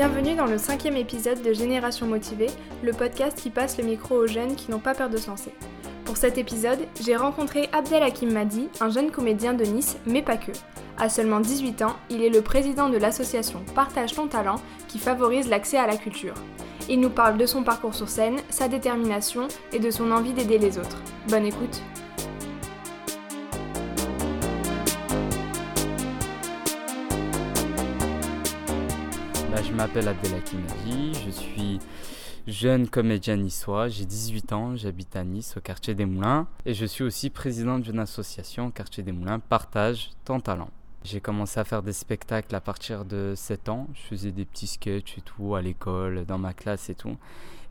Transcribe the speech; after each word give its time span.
Bienvenue 0.00 0.34
dans 0.34 0.46
le 0.46 0.56
cinquième 0.56 0.96
épisode 0.96 1.42
de 1.42 1.52
Génération 1.52 2.06
Motivée, 2.06 2.46
le 2.82 2.94
podcast 2.94 3.36
qui 3.38 3.50
passe 3.50 3.76
le 3.76 3.84
micro 3.84 4.14
aux 4.14 4.26
jeunes 4.26 4.56
qui 4.56 4.70
n'ont 4.70 4.78
pas 4.78 4.94
peur 4.94 5.10
de 5.10 5.18
se 5.18 5.28
lancer. 5.28 5.52
Pour 6.06 6.16
cet 6.16 6.38
épisode, 6.38 6.78
j'ai 7.02 7.16
rencontré 7.16 7.68
Abdel 7.72 8.02
Hakim 8.02 8.32
Madi, 8.32 8.70
un 8.80 8.88
jeune 8.88 9.10
comédien 9.10 9.52
de 9.52 9.62
Nice, 9.66 9.98
mais 10.06 10.22
pas 10.22 10.38
que. 10.38 10.52
À 10.96 11.10
seulement 11.10 11.40
18 11.40 11.82
ans, 11.82 11.96
il 12.08 12.24
est 12.24 12.30
le 12.30 12.40
président 12.40 12.88
de 12.88 12.96
l'association 12.96 13.60
Partage 13.74 14.14
ton 14.14 14.26
talent 14.26 14.62
qui 14.88 14.98
favorise 14.98 15.50
l'accès 15.50 15.76
à 15.76 15.86
la 15.86 15.98
culture. 15.98 16.32
Il 16.88 17.00
nous 17.00 17.10
parle 17.10 17.36
de 17.36 17.44
son 17.44 17.62
parcours 17.62 17.94
sur 17.94 18.08
scène, 18.08 18.38
sa 18.48 18.68
détermination 18.68 19.48
et 19.74 19.80
de 19.80 19.90
son 19.90 20.12
envie 20.12 20.32
d'aider 20.32 20.56
les 20.56 20.78
autres. 20.78 20.96
Bonne 21.28 21.44
écoute 21.44 21.82
Je 29.56 29.72
m'appelle 29.74 30.08
Abdelhakim 30.08 30.60
Madi, 30.60 31.12
je 31.26 31.30
suis 31.30 31.78
jeune 32.46 32.88
comédien 32.88 33.36
niçois, 33.36 33.88
j'ai 33.88 34.04
18 34.04 34.52
ans, 34.52 34.76
j'habite 34.76 35.14
à 35.16 35.24
Nice 35.24 35.56
au 35.56 35.60
quartier 35.60 35.94
des 35.94 36.06
Moulins 36.06 36.46
et 36.64 36.72
je 36.72 36.86
suis 36.86 37.04
aussi 37.04 37.30
président 37.30 37.78
d'une 37.78 37.98
association 37.98 38.70
quartier 38.70 39.02
des 39.02 39.12
Moulins, 39.12 39.38
Partage 39.38 40.10
ton 40.24 40.40
talent. 40.40 40.70
J'ai 41.04 41.20
commencé 41.20 41.58
à 41.60 41.64
faire 41.64 41.82
des 41.82 41.92
spectacles 41.92 42.54
à 42.54 42.60
partir 42.60 43.04
de 43.04 43.34
7 43.36 43.68
ans, 43.68 43.88
je 43.94 44.00
faisais 44.00 44.32
des 44.32 44.44
petits 44.44 44.66
sketchs 44.66 45.18
et 45.18 45.22
tout 45.22 45.54
à 45.54 45.62
l'école, 45.62 46.24
dans 46.26 46.38
ma 46.38 46.54
classe 46.54 46.88
et 46.88 46.94
tout. 46.94 47.16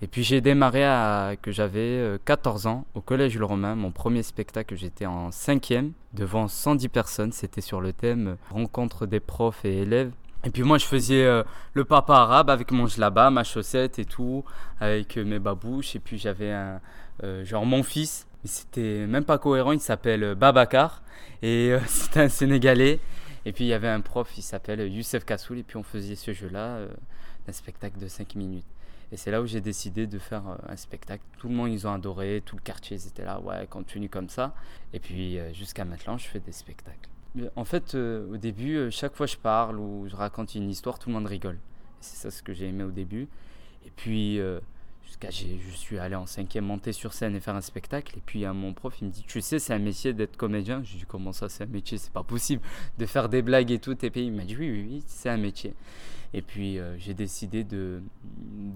Et 0.01 0.07
puis 0.07 0.23
j'ai 0.23 0.41
démarré 0.41 0.84
à 0.85 1.35
que 1.41 1.51
j'avais 1.51 2.20
14 2.25 2.65
euh, 2.65 2.70
ans 2.70 2.85
au 2.93 3.01
collège 3.01 3.37
Le 3.37 3.45
Romain, 3.45 3.75
mon 3.75 3.91
premier 3.91 4.23
spectacle, 4.23 4.75
j'étais 4.75 5.05
en 5.05 5.29
5e 5.29 5.91
devant 6.13 6.48
110 6.48 6.89
personnes, 6.89 7.31
c'était 7.31 7.61
sur 7.61 7.81
le 7.81 7.93
thème 7.93 8.37
rencontre 8.49 9.05
des 9.05 9.20
profs 9.20 9.65
et 9.65 9.82
élèves 9.82 10.11
et 10.45 10.51
puis 10.51 10.63
moi, 10.63 10.77
je 10.77 10.85
faisais 10.85 11.26
euh, 11.26 11.43
le 11.73 11.84
papa 11.84 12.13
arabe 12.13 12.49
avec 12.49 12.71
mon 12.71 12.87
jlaba, 12.87 13.29
ma 13.29 13.43
chaussette 13.43 13.99
et 13.99 14.05
tout, 14.05 14.45
avec 14.79 15.18
euh, 15.18 15.26
mes 15.26 15.40
babouches. 15.40 15.98
Et 15.98 15.99
puis 15.99 16.18
j'avais 16.18 16.51
un, 16.54 16.79
euh, 17.23 17.43
genre 17.43 17.65
mon 17.65 17.84
fils, 17.84 18.26
c'était 18.45 19.05
même 19.05 19.26
pas 19.26 19.37
cohérent, 19.37 19.73
il 19.73 19.82
s'appelle 19.82 20.35
Babacar. 20.35 21.04
Et 21.41 21.76
c'était 21.87 22.21
un 22.21 22.29
Sénégalais. 22.29 22.99
Et 23.45 23.51
puis 23.51 23.65
il 23.65 23.67
y 23.67 23.73
avait 23.73 23.90
un 23.90 23.99
prof, 23.99 24.32
il 24.37 24.41
s'appelle 24.41 24.79
Youssef 24.91 25.26
Kassoul. 25.26 25.60
Et 25.60 25.63
puis 25.63 25.76
on 25.76 25.84
faisait 25.84 26.15
ce 26.15 26.32
jeu-là, 26.32 26.79
un 27.48 27.51
spectacle 27.51 27.99
de 27.99 28.07
5 28.07 28.35
minutes. 28.35 28.65
Et 29.12 29.17
c'est 29.17 29.32
là 29.32 29.41
où 29.41 29.48
j'ai 29.48 29.60
décidé 29.62 30.07
de 30.07 30.20
faire 30.20 30.43
un 30.70 30.76
spectacle. 30.76 31.23
Tout 31.40 31.49
le 31.49 31.55
monde, 31.55 31.71
ils 31.71 31.87
ont 31.87 31.93
adoré, 31.93 32.43
tout 32.45 32.55
le 32.55 32.62
quartier, 32.62 32.95
ils 32.95 33.07
étaient 33.07 33.26
là, 33.26 33.40
ouais, 33.41 33.65
continue 33.67 34.07
comme 34.07 34.29
ça. 34.29 34.54
Et 34.93 34.99
puis 34.99 35.40
jusqu'à 35.54 35.84
maintenant, 35.84 36.17
je 36.17 36.27
fais 36.27 36.40
des 36.40 36.51
spectacles. 36.51 37.10
En 37.55 37.63
fait, 37.63 37.94
euh, 37.94 38.32
au 38.34 38.38
début, 38.38 38.76
euh, 38.76 38.91
chaque 38.91 39.16
fois 39.16 39.27
que 39.27 39.32
je 39.32 39.38
parle 39.38 39.80
ou 39.80 40.08
je 40.08 40.16
raconte 40.16 40.55
une 40.55 40.70
histoire, 40.70 40.98
tout 40.98 41.10
le 41.10 41.16
monde 41.16 41.27
rigole. 41.27 41.60
C'est 42.02 42.18
ça 42.18 42.32
ce 42.32 42.41
que 42.41 42.54
j'ai 42.54 42.68
aimé 42.68 42.84
au 42.84 42.91
début. 42.91 43.27
Et 43.85 43.91
puis, 43.96 44.40
euh, 44.40 44.60
jusqu'à 45.05 45.30
je 45.30 45.76
suis 45.76 46.00
allé 46.00 46.16
en 46.16 46.26
cinquième 46.26 46.66
monter 46.66 46.91
sur 46.91 47.13
scène 47.13 47.35
et 47.35 47.40
faire 47.40 47.55
un 47.55 47.62
spectacle. 47.62 48.18
Et 48.18 48.22
puis, 48.26 48.46
mon 48.48 48.74
prof, 48.74 48.96
il 49.02 49.07
me 49.07 49.12
dit 49.12 49.24
Tu 49.27 49.41
sais, 49.41 49.60
c'est 49.60 49.74
un 49.74 49.80
métier 49.80 50.13
d'être 50.13 50.38
comédien. 50.38 50.82
Je 50.84 50.94
lui 50.94 51.00
dis 51.00 51.05
Comment 51.07 51.32
ça, 51.32 51.50
c'est 51.50 51.66
un 51.66 51.68
métier? 51.68 51.98
C'est 52.00 52.12
pas 52.12 52.24
possible 52.24 52.63
de 52.98 53.05
faire 53.05 53.30
des 53.30 53.44
blagues 53.44 53.72
et 53.72 53.80
tout. 53.80 54.04
Et 54.04 54.10
puis, 54.10 54.26
il 54.26 54.32
m'a 54.32 54.44
dit 54.44 54.55
Oui, 54.57 54.72
oui, 54.72 54.88
oui, 54.90 55.04
c'est 55.05 55.30
un 55.30 55.38
métier. 55.38 55.76
Et 56.34 56.41
puis 56.41 56.77
euh, 56.77 56.96
j'ai 56.98 57.13
décidé 57.13 57.63
de, 57.63 58.02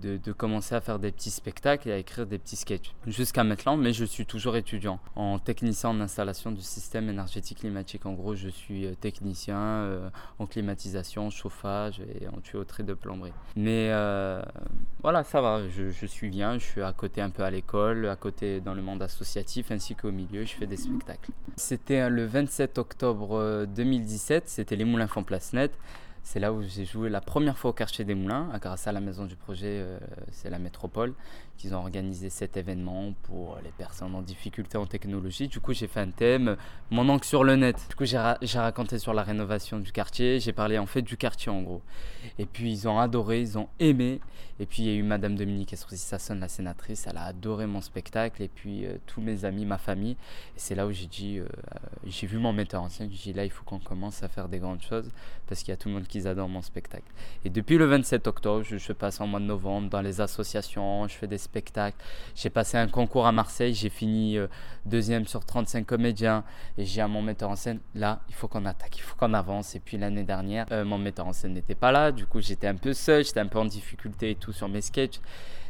de, 0.01 0.31
commencer 0.31 0.73
à 0.73 0.81
faire 0.81 0.97
des 0.97 1.11
petits 1.11 1.29
spectacles 1.29 1.89
et 1.89 1.91
à 1.91 1.97
écrire 1.97 2.25
des 2.25 2.39
petits 2.39 2.55
sketchs. 2.55 2.93
Jusqu'à 3.05 3.43
maintenant, 3.43 3.77
mais 3.77 3.93
je 3.93 4.05
suis 4.05 4.25
toujours 4.25 4.55
étudiant 4.55 4.99
en 5.15 5.37
technicien 5.37 5.91
en 5.91 6.01
installation 6.01 6.51
du 6.51 6.61
système 6.61 7.09
énergétique 7.09 7.59
climatique. 7.59 8.05
En 8.05 8.13
gros, 8.13 8.35
je 8.35 8.49
suis 8.49 8.87
euh, 8.87 8.95
technicien 8.95 9.57
euh, 9.57 10.09
en 10.39 10.47
climatisation, 10.47 11.29
chauffage 11.29 12.01
et 12.19 12.27
en 12.27 12.39
tuyauterie 12.41 12.83
de 12.83 12.93
plomberie. 12.93 13.33
Mais 13.55 13.91
voilà, 15.01 15.23
ça 15.23 15.41
va, 15.41 15.67
je, 15.67 16.05
suis 16.05 16.29
bien, 16.29 16.57
je 16.57 16.63
suis 16.63 16.81
à 16.81 16.93
côté 16.93 17.21
un 17.21 17.29
peu 17.29 17.43
à 17.43 17.51
l'école, 17.51 18.07
à 18.07 18.15
côté 18.15 18.61
dans 18.61 18.73
le 18.73 18.81
monde 18.81 19.01
associatif 19.01 19.71
ainsi 19.71 19.95
qu'au 19.95 20.11
milieu, 20.11 20.45
je 20.45 20.53
fais 20.53 20.65
des 20.65 20.77
spectacles. 20.77 21.31
C'était 21.55 22.09
le 22.09 22.25
27 22.25 22.77
octobre 22.77 23.65
2017, 23.65 24.49
c'était 24.49 24.75
les 24.75 24.85
Moulins 24.85 25.07
Font 25.07 25.23
Place 25.23 25.53
Net. 25.53 25.71
C'est 26.23 26.39
là 26.39 26.53
où 26.53 26.63
j'ai 26.63 26.85
joué 26.85 27.09
la 27.09 27.21
première 27.21 27.57
fois 27.57 27.71
au 27.71 27.73
quartier 27.73 28.05
des 28.05 28.15
Moulins, 28.15 28.47
grâce 28.61 28.87
à 28.87 28.91
la 28.93 29.01
maison 29.01 29.25
du 29.25 29.35
projet, 29.35 29.81
euh, 29.81 29.99
c'est 30.31 30.49
la 30.49 30.57
métropole, 30.57 31.13
qu'ils 31.63 31.75
ont 31.75 31.79
organisé 31.79 32.29
cet 32.29 32.57
événement 32.57 33.13
pour 33.23 33.57
les 33.63 33.71
personnes 33.71 34.13
en 34.15 34.21
difficulté 34.21 34.77
en 34.77 34.85
technologie. 34.85 35.47
Du 35.47 35.61
coup, 35.61 35.71
j'ai 35.71 35.87
fait 35.87 36.01
un 36.01 36.11
thème, 36.11 36.57
mon 36.91 37.07
oncle 37.07 37.25
sur 37.25 37.45
le 37.45 37.55
net. 37.55 37.77
Du 37.87 37.95
coup, 37.95 38.03
j'ai, 38.03 38.17
raconté 38.17 38.99
sur 38.99 39.13
la 39.13 39.23
rénovation 39.23 39.79
du 39.79 39.93
quartier, 39.93 40.41
j'ai 40.41 40.51
parlé 40.51 40.77
en 40.77 40.85
fait 40.85 41.01
du 41.01 41.15
quartier 41.15 41.53
en 41.53 41.61
gros. 41.61 41.81
Et 42.37 42.45
puis, 42.45 42.69
ils 42.69 42.87
ont 42.89 42.99
adoré, 42.99 43.39
ils 43.39 43.57
ont 43.57 43.69
aimé. 43.79 44.19
Et 44.59 44.65
puis, 44.65 44.83
il 44.83 44.89
y 44.89 44.91
a 44.91 44.95
eu 44.95 45.03
Madame 45.03 45.35
Dominique 45.35 45.71
Estrosi-Sasson, 45.71 46.35
la 46.35 46.49
sénatrice, 46.49 47.07
elle 47.07 47.17
a 47.17 47.23
adoré 47.23 47.65
mon 47.65 47.79
spectacle. 47.79 48.43
Et 48.43 48.49
puis, 48.49 48.85
euh, 48.85 48.97
tous 49.05 49.21
mes 49.21 49.45
amis, 49.45 49.65
ma 49.65 49.77
famille. 49.77 50.17
C'est 50.57 50.75
là 50.75 50.85
où 50.85 50.91
j'ai 50.91 51.07
dit, 51.07 51.39
euh, 51.39 51.47
j'ai 52.05 52.27
vu 52.27 52.39
mon 52.39 52.51
metteur 52.51 52.83
en 52.83 52.89
scène, 52.89 53.09
j'ai 53.09 53.31
dit 53.31 53.33
là, 53.33 53.45
il 53.45 53.51
faut 53.51 53.63
qu'on 53.63 53.79
commence 53.79 54.21
à 54.21 54.27
faire 54.27 54.49
des 54.49 54.59
grandes 54.59 54.81
choses 54.81 55.09
parce 55.47 55.61
qu'il 55.61 55.69
y 55.69 55.73
a 55.73 55.77
tout 55.77 55.87
le 55.87 55.95
monde 55.95 56.07
qu'ils 56.07 56.27
adorent 56.27 56.49
mon 56.49 56.61
spectacle. 56.61 57.09
Et 57.45 57.49
depuis 57.49 57.77
le 57.77 57.85
27 57.85 58.27
octobre, 58.27 58.63
je, 58.63 58.93
passe 58.93 59.21
en 59.21 59.27
mois 59.27 59.39
de 59.39 59.45
novembre 59.45 59.89
dans 59.89 60.01
les 60.01 60.19
associations, 60.19 61.07
je 61.07 61.13
fais 61.13 61.27
des 61.27 61.37
spectacles. 61.37 61.52
J'ai 62.35 62.49
passé 62.49 62.77
un 62.77 62.87
concours 62.87 63.25
à 63.25 63.31
Marseille, 63.31 63.73
j'ai 63.73 63.89
fini 63.89 64.37
euh, 64.37 64.47
deuxième 64.85 65.25
sur 65.25 65.45
35 65.45 65.85
comédiens 65.85 66.43
et 66.77 66.85
j'ai 66.85 67.01
à 67.01 67.07
mon 67.07 67.21
metteur 67.21 67.49
en 67.49 67.55
scène, 67.55 67.79
là, 67.95 68.21
il 68.29 68.35
faut 68.35 68.47
qu'on 68.47 68.65
attaque, 68.65 68.97
il 68.97 69.01
faut 69.01 69.15
qu'on 69.15 69.33
avance. 69.33 69.75
Et 69.75 69.79
puis 69.79 69.97
l'année 69.97 70.23
dernière, 70.23 70.65
euh, 70.71 70.85
mon 70.85 70.97
metteur 70.97 71.27
en 71.27 71.33
scène 71.33 71.53
n'était 71.53 71.75
pas 71.75 71.91
là, 71.91 72.11
du 72.11 72.25
coup 72.25 72.41
j'étais 72.41 72.67
un 72.67 72.75
peu 72.75 72.93
seul, 72.93 73.23
j'étais 73.23 73.39
un 73.39 73.47
peu 73.47 73.59
en 73.59 73.65
difficulté 73.65 74.31
et 74.31 74.35
tout 74.35 74.53
sur 74.53 74.69
mes 74.69 74.81
sketchs. 74.81 75.19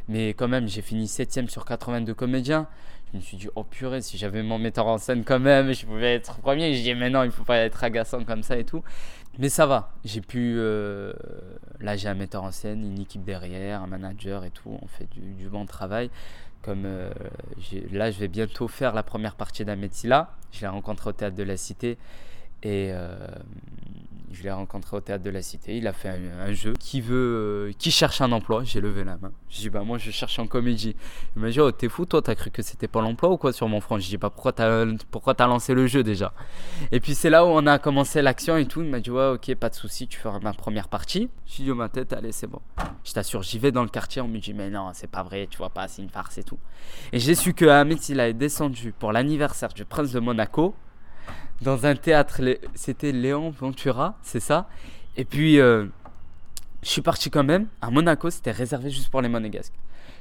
Mais 0.06 0.30
quand 0.34 0.48
même, 0.48 0.68
j'ai 0.68 0.82
fini 0.82 1.08
septième 1.08 1.48
sur 1.48 1.64
82 1.64 2.12
comédiens 2.12 2.68
je 3.14 3.18
me 3.18 3.22
suis 3.22 3.36
dit, 3.36 3.48
oh 3.54 3.62
purée, 3.62 4.02
si 4.02 4.18
j'avais 4.18 4.42
mon 4.42 4.58
metteur 4.58 4.88
en 4.88 4.98
scène 4.98 5.22
quand 5.22 5.38
même, 5.38 5.72
je 5.72 5.86
pouvais 5.86 6.14
être 6.14 6.38
premier. 6.38 6.74
Je 6.74 6.82
dis, 6.82 6.94
mais 6.94 7.10
non, 7.10 7.22
il 7.22 7.30
faut 7.30 7.44
pas 7.44 7.58
être 7.58 7.84
agaçant 7.84 8.24
comme 8.24 8.42
ça 8.42 8.56
et 8.56 8.64
tout. 8.64 8.82
Mais 9.38 9.48
ça 9.48 9.66
va, 9.66 9.92
j'ai 10.04 10.20
pu. 10.20 10.54
Euh, 10.58 11.12
là, 11.80 11.96
j'ai 11.96 12.08
un 12.08 12.14
metteur 12.14 12.44
en 12.44 12.52
scène, 12.52 12.84
une 12.84 13.00
équipe 13.00 13.24
derrière, 13.24 13.82
un 13.82 13.86
manager 13.88 14.44
et 14.44 14.50
tout. 14.50 14.78
On 14.80 14.86
fait 14.86 15.08
du, 15.10 15.48
bon 15.48 15.66
travail. 15.66 16.10
Comme 16.62 16.84
euh, 16.86 17.10
là, 17.90 18.10
je 18.10 18.18
vais 18.18 18.28
bientôt 18.28 18.68
faire 18.68 18.94
la 18.94 19.02
première 19.02 19.34
partie 19.34 19.64
d'Ametsila. 19.64 20.30
Je 20.52 20.60
l'ai 20.60 20.68
rencontré 20.68 21.10
au 21.10 21.12
théâtre 21.12 21.36
de 21.36 21.42
la 21.42 21.56
Cité. 21.56 21.98
Et 22.62 22.90
euh, 22.92 23.16
je 24.34 24.42
l'ai 24.42 24.50
rencontré 24.50 24.96
au 24.96 25.00
théâtre 25.00 25.24
de 25.24 25.30
la 25.30 25.42
Cité. 25.42 25.76
Il 25.76 25.86
a 25.86 25.92
fait 25.92 26.08
un, 26.08 26.52
jeu 26.52 26.74
qui 26.78 27.00
veut, 27.00 27.68
euh, 27.68 27.72
qui 27.78 27.90
cherche 27.90 28.20
un 28.20 28.32
emploi. 28.32 28.64
J'ai 28.64 28.80
levé 28.80 29.04
la 29.04 29.16
main. 29.16 29.32
J'ai 29.48 29.62
dit 29.62 29.70
bah 29.70 29.82
moi 29.84 29.98
je 29.98 30.10
cherche 30.10 30.38
en 30.38 30.46
comédie. 30.46 30.96
Il 31.36 31.42
m'a 31.42 31.50
dit 31.50 31.60
oh 31.60 31.70
t'es 31.70 31.88
fou 31.88 32.04
toi 32.04 32.20
t'as 32.20 32.34
cru 32.34 32.50
que 32.50 32.62
c'était 32.62 32.88
pas 32.88 33.00
l'emploi 33.00 33.30
ou 33.30 33.36
quoi 33.36 33.52
sur 33.52 33.68
mon 33.68 33.80
front? 33.80 33.98
J'ai 33.98 34.10
dit 34.10 34.16
bah 34.16 34.30
pourquoi 34.30 34.52
t'as 34.52 34.84
pourquoi 35.10 35.34
lancé 35.38 35.74
le 35.74 35.86
jeu 35.86 36.02
déjà? 36.02 36.32
Et 36.90 37.00
puis 37.00 37.14
c'est 37.14 37.30
là 37.30 37.44
où 37.44 37.48
on 37.48 37.66
a 37.66 37.78
commencé 37.78 38.20
l'action 38.22 38.56
et 38.56 38.66
tout. 38.66 38.82
Il 38.82 38.88
m'a 38.88 39.00
dit 39.00 39.10
ouais 39.10 39.30
ok 39.34 39.54
pas 39.54 39.70
de 39.70 39.74
souci 39.74 40.08
tu 40.08 40.18
feras 40.18 40.40
ma 40.40 40.52
première 40.52 40.88
partie. 40.88 41.30
J'ai 41.46 41.64
dit 41.64 41.70
oh 41.70 41.76
ma 41.76 41.88
tête 41.88 42.12
allez 42.12 42.32
c'est 42.32 42.48
bon. 42.48 42.60
Je 43.04 43.12
t'assure 43.12 43.42
j'y 43.42 43.58
vais 43.58 43.72
dans 43.72 43.82
le 43.82 43.88
quartier. 43.88 44.20
On 44.20 44.28
me 44.28 44.38
dit 44.38 44.52
mais 44.52 44.70
non 44.70 44.90
c'est 44.94 45.10
pas 45.10 45.22
vrai 45.22 45.46
tu 45.48 45.58
vois 45.58 45.70
pas 45.70 45.86
c'est 45.88 46.02
une 46.02 46.10
farce 46.10 46.38
et 46.38 46.44
tout. 46.44 46.58
Et 47.12 47.18
j'ai 47.18 47.34
su 47.34 47.54
que 47.54 47.66
Ahmed 47.66 47.98
il 48.08 48.20
a 48.20 48.32
descendu 48.32 48.92
pour 48.98 49.12
l'anniversaire 49.12 49.72
du 49.72 49.84
prince 49.84 50.12
de 50.12 50.20
Monaco 50.20 50.74
dans 51.62 51.86
un 51.86 51.94
théâtre. 51.94 52.40
C'était 52.74 53.12
Léon 53.12 53.50
Ventura, 53.50 54.16
c'est 54.22 54.40
ça? 54.40 54.68
Et 55.16 55.24
puis, 55.24 55.60
euh, 55.60 55.86
je 56.82 56.88
suis 56.88 57.02
parti 57.02 57.30
quand 57.30 57.44
même. 57.44 57.66
À 57.80 57.90
Monaco, 57.90 58.30
c'était 58.30 58.50
réservé 58.50 58.90
juste 58.90 59.08
pour 59.08 59.22
les 59.22 59.28
monégasques. 59.28 59.74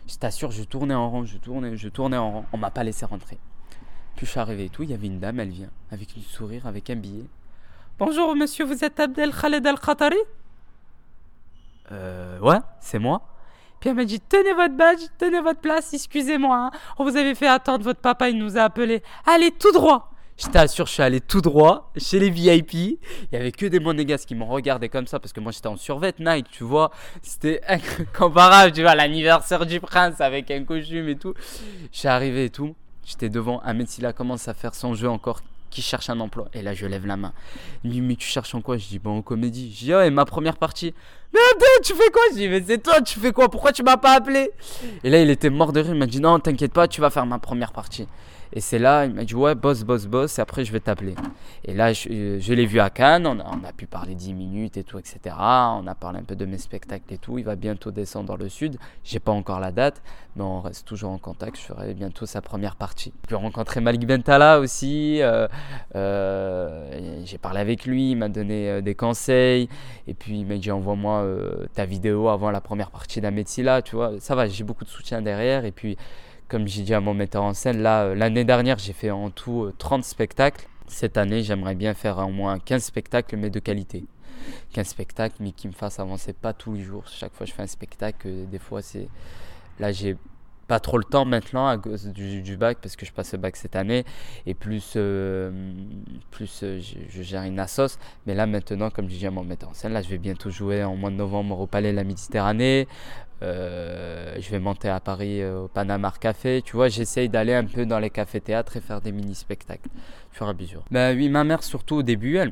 Je 0.07 0.15
t'assure, 0.15 0.51
je 0.51 0.63
tournais 0.63 0.93
en 0.93 1.09
rond, 1.09 1.25
je 1.25 1.37
tournais, 1.37 1.77
je 1.77 1.89
tournais 1.89 2.17
en 2.17 2.31
rond. 2.31 2.45
On 2.53 2.57
m'a 2.57 2.71
pas 2.71 2.83
laissé 2.83 3.05
rentrer. 3.05 3.37
Puis 4.15 4.25
je 4.25 4.31
suis 4.31 4.39
arrivé 4.39 4.65
et 4.65 4.69
tout. 4.69 4.83
Il 4.83 4.89
y 4.89 4.93
avait 4.93 5.07
une 5.07 5.19
dame, 5.19 5.39
elle 5.39 5.49
vient 5.49 5.69
avec 5.91 6.15
une 6.15 6.23
sourire, 6.23 6.67
avec 6.67 6.89
un 6.89 6.95
billet. 6.95 7.25
Bonjour 7.99 8.35
monsieur, 8.35 8.65
vous 8.65 8.83
êtes 8.83 8.99
Abdel 8.99 9.31
Khaled 9.33 9.65
Al-Khatari? 9.65 10.17
Euh, 11.91 12.39
ouais, 12.39 12.59
c'est 12.79 12.99
moi. 12.99 13.21
Puis 13.79 13.89
elle 13.89 13.95
m'a 13.95 14.05
dit 14.05 14.19
Tenez 14.19 14.53
votre 14.53 14.75
badge, 14.75 15.01
tenez 15.17 15.41
votre 15.41 15.59
place, 15.59 15.93
excusez-moi. 15.93 16.55
Hein. 16.55 16.71
On 16.97 17.03
vous 17.03 17.17
avait 17.17 17.35
fait 17.35 17.47
attendre, 17.47 17.83
votre 17.83 17.99
papa, 17.99 18.29
il 18.29 18.37
nous 18.37 18.57
a 18.57 18.61
appelé. 18.61 19.03
Allez, 19.25 19.51
tout 19.51 19.71
droit 19.71 20.12
je 20.37 20.47
t'assure, 20.47 20.87
je 20.87 20.91
suis 20.93 21.03
allé 21.03 21.21
tout 21.21 21.41
droit 21.41 21.91
chez 21.97 22.19
les 22.19 22.29
VIP. 22.29 22.73
Il 22.73 22.97
y 23.31 23.35
avait 23.35 23.51
que 23.51 23.65
des 23.65 23.79
monégasques 23.79 24.27
qui 24.27 24.35
m'ont 24.35 24.47
regardé 24.47 24.89
comme 24.89 25.07
ça 25.07 25.19
parce 25.19 25.33
que 25.33 25.39
moi 25.39 25.51
j'étais 25.51 25.67
en 25.67 25.77
survêt 25.77 26.13
night, 26.19 26.47
tu 26.51 26.63
vois. 26.63 26.91
C'était 27.21 27.61
incomparable, 27.67 28.71
tu 28.71 28.81
vois, 28.81 28.95
l'anniversaire 28.95 29.65
du 29.65 29.79
prince 29.79 30.21
avec 30.21 30.49
un 30.51 30.63
costume 30.63 31.09
et 31.09 31.15
tout. 31.15 31.33
Je 31.91 31.99
suis 31.99 32.07
arrivé 32.07 32.45
et 32.45 32.49
tout. 32.49 32.75
J'étais 33.05 33.29
devant 33.29 33.59
Ahmed 33.59 33.87
Silla 33.87 34.13
commence 34.13 34.47
à 34.47 34.53
faire 34.53 34.73
son 34.75 34.95
jeu 34.95 35.09
encore 35.09 35.41
qui 35.69 35.81
cherche 35.81 36.09
un 36.09 36.19
emploi. 36.19 36.47
Et 36.53 36.61
là, 36.61 36.73
je 36.73 36.85
lève 36.85 37.05
la 37.05 37.17
main. 37.17 37.33
Il 37.83 37.89
me 37.89 37.93
dit, 37.93 38.01
mais 38.01 38.15
tu 38.15 38.27
cherches 38.27 38.53
en 38.53 38.61
quoi? 38.61 38.77
Je 38.77 38.87
dis, 38.87 38.99
bon, 38.99 39.17
en 39.17 39.21
comédie. 39.23 39.73
Je 39.73 39.85
dis, 39.85 39.93
oh, 39.93 40.01
et 40.01 40.11
ma 40.11 40.23
première 40.23 40.57
partie. 40.57 40.93
Mais 41.33 41.39
attends, 41.51 41.65
tu 41.83 41.93
fais 41.93 42.11
quoi? 42.11 42.21
Je 42.31 42.35
dis, 42.37 42.47
mais 42.47 42.63
c'est 42.65 42.77
toi, 42.77 43.01
tu 43.01 43.19
fais 43.19 43.31
quoi? 43.31 43.49
Pourquoi 43.49 43.71
tu 43.71 43.81
m'as 43.81 43.97
pas 43.97 44.13
appelé? 44.13 44.51
Et 45.03 45.09
là, 45.09 45.19
il 45.19 45.29
était 45.31 45.49
mort 45.49 45.73
de 45.73 45.79
rire. 45.81 45.93
Il 45.93 45.97
m'a 45.97 46.05
dit, 46.05 46.21
non, 46.21 46.39
t'inquiète 46.39 46.73
pas, 46.73 46.87
tu 46.87 47.01
vas 47.01 47.09
faire 47.09 47.25
ma 47.25 47.39
première 47.39 47.71
partie. 47.71 48.07
Et 48.55 48.61
c'est 48.61 48.77
là, 48.77 49.05
il 49.05 49.13
m'a 49.13 49.23
dit 49.23 49.33
ouais, 49.33 49.55
boss, 49.55 49.83
boss, 49.83 50.05
boss, 50.05 50.37
et 50.37 50.41
après 50.41 50.63
je 50.63 50.71
vais 50.71 50.79
t'appeler. 50.79 51.15
Et 51.65 51.73
là, 51.73 51.91
je, 51.91 52.07
euh, 52.11 52.55
l'ai 52.55 52.65
vu 52.67 52.79
à 52.79 52.91
Cannes, 52.91 53.25
on 53.25 53.39
a, 53.39 53.73
pu 53.73 53.87
parler 53.87 54.13
10 54.13 54.35
minutes 54.35 54.77
et 54.77 54.83
tout, 54.83 54.99
etc. 54.99 55.19
On 55.37 55.87
a 55.87 55.95
parlé 55.95 56.19
un 56.19 56.23
peu 56.23 56.35
de 56.35 56.45
mes 56.45 56.59
spectacles 56.59 57.11
et 57.11 57.17
tout. 57.17 57.39
Il 57.39 57.45
va 57.45 57.55
bientôt 57.55 57.89
descendre 57.89 58.27
dans 58.27 58.35
le 58.35 58.49
sud. 58.49 58.77
J'ai 59.03 59.19
pas 59.19 59.31
encore 59.31 59.59
la 59.59 59.71
date, 59.71 60.03
mais 60.35 60.43
on 60.43 60.61
reste 60.61 60.87
toujours 60.87 61.09
en 61.09 61.17
contact. 61.17 61.57
Je 61.57 61.63
ferai 61.63 61.95
bientôt 61.95 62.27
sa 62.27 62.41
première 62.41 62.75
partie. 62.75 63.11
J'ai 63.27 63.35
rencontré 63.35 63.81
Malik 63.81 64.05
Bentala 64.05 64.59
aussi. 64.59 65.19
Euh, 65.21 65.47
euh, 65.95 67.21
j'ai 67.25 67.39
parlé 67.39 67.59
avec 67.59 67.85
lui, 67.85 68.11
il 68.11 68.17
m'a 68.17 68.29
donné 68.29 68.83
des 68.83 68.93
conseils. 68.93 69.67
Et 70.05 70.13
puis 70.13 70.41
il 70.41 70.45
m'a 70.45 70.57
dit 70.57 70.69
envoie-moi 70.69 71.25
ta 71.73 71.85
vidéo 71.85 72.29
avant 72.29 72.51
la 72.51 72.61
première 72.61 72.91
partie 72.91 73.19
là 73.19 73.81
tu 73.81 73.95
vois. 73.95 74.19
Ça 74.19 74.35
va, 74.35 74.47
j'ai 74.47 74.63
beaucoup 74.63 74.83
de 74.83 74.89
soutien 74.89 75.23
derrière. 75.23 75.65
Et 75.65 75.71
puis 75.71 75.97
comme 76.53 76.67
j'ai 76.67 76.83
dit 76.83 76.93
à 76.93 76.99
mon 76.99 77.15
metteur 77.15 77.41
en 77.41 77.55
scène, 77.55 77.81
là, 77.81 78.03
euh, 78.03 78.13
l'année 78.13 78.43
dernière, 78.43 78.77
j'ai 78.77 78.93
fait 78.93 79.09
en 79.09 79.31
tout 79.31 79.71
30 79.79 80.01
euh, 80.01 80.03
spectacles. 80.03 80.67
Cette 80.85 81.17
année, 81.17 81.41
j'aimerais 81.41 81.73
bien 81.73 81.95
faire 81.95 82.19
au 82.19 82.29
moins 82.29 82.59
15 82.59 82.83
spectacles, 82.83 83.37
mais 83.37 83.49
de 83.49 83.57
qualité. 83.57 84.05
15 84.73 84.85
spectacles, 84.85 85.37
mais 85.39 85.51
qui 85.51 85.67
me 85.67 85.73
fassent 85.73 85.99
avancer 85.99 86.31
pas 86.31 86.53
tous 86.53 86.73
les 86.73 86.83
jours. 86.83 87.07
Chaque 87.07 87.33
fois, 87.33 87.47
je 87.47 87.53
fais 87.53 87.63
un 87.63 87.67
spectacle, 87.67 88.27
euh, 88.27 88.45
des 88.45 88.59
fois, 88.59 88.83
c'est. 88.83 89.07
Là, 89.79 89.91
j'ai 89.91 90.15
pas 90.67 90.79
trop 90.79 90.99
le 90.99 91.03
temps 91.03 91.25
maintenant 91.25 91.67
à 91.67 91.79
cause 91.79 92.05
du, 92.05 92.55
bac 92.55 92.77
parce 92.81 92.95
que 92.95 93.05
je 93.05 93.11
passe 93.11 93.33
le 93.33 93.39
bac 93.39 93.55
cette 93.57 93.75
année 93.75 94.05
et 94.45 94.53
plus 94.53 94.97
plus 96.31 96.63
je, 96.63 97.21
gère 97.21 97.43
une 97.43 97.59
assos 97.59 97.97
mais 98.25 98.33
là 98.33 98.45
maintenant 98.45 98.89
comme 98.89 99.09
je 99.09 99.17
dis 99.17 99.27
à 99.27 99.31
mon 99.31 99.43
metteur 99.43 99.71
en 99.71 99.73
scène 99.73 99.91
là 99.91 100.01
je 100.01 100.07
vais 100.07 100.17
bientôt 100.17 100.49
jouer 100.49 100.81
en 100.85 100.95
mois 100.95 101.09
de 101.09 101.15
novembre 101.15 101.59
au 101.59 101.67
Palais 101.67 101.91
de 101.91 101.97
la 101.97 102.05
Méditerranée 102.05 102.87
je 103.43 104.49
vais 104.49 104.59
monter 104.59 104.89
à 104.89 104.99
Paris 104.99 105.41
euh, 105.41 105.61
au 105.61 105.67
Panama 105.67 106.13
Café. 106.19 106.61
Tu 106.63 106.75
vois, 106.75 106.89
j'essaye 106.89 107.29
d'aller 107.29 107.53
un 107.53 107.65
peu 107.65 107.85
dans 107.85 107.99
les 107.99 108.09
cafés-théâtres 108.09 108.77
et 108.77 108.81
faire 108.81 109.01
des 109.01 109.11
mini-spectacles. 109.11 109.89
Fur 110.31 110.47
et 110.47 110.49
à 110.49 110.53
mesure. 110.53 110.83
Ben 110.91 111.15
oui, 111.15 111.29
ma 111.29 111.43
mère 111.43 111.63
surtout 111.63 111.97
au 111.97 112.03
début, 112.03 112.37
elle, 112.37 112.51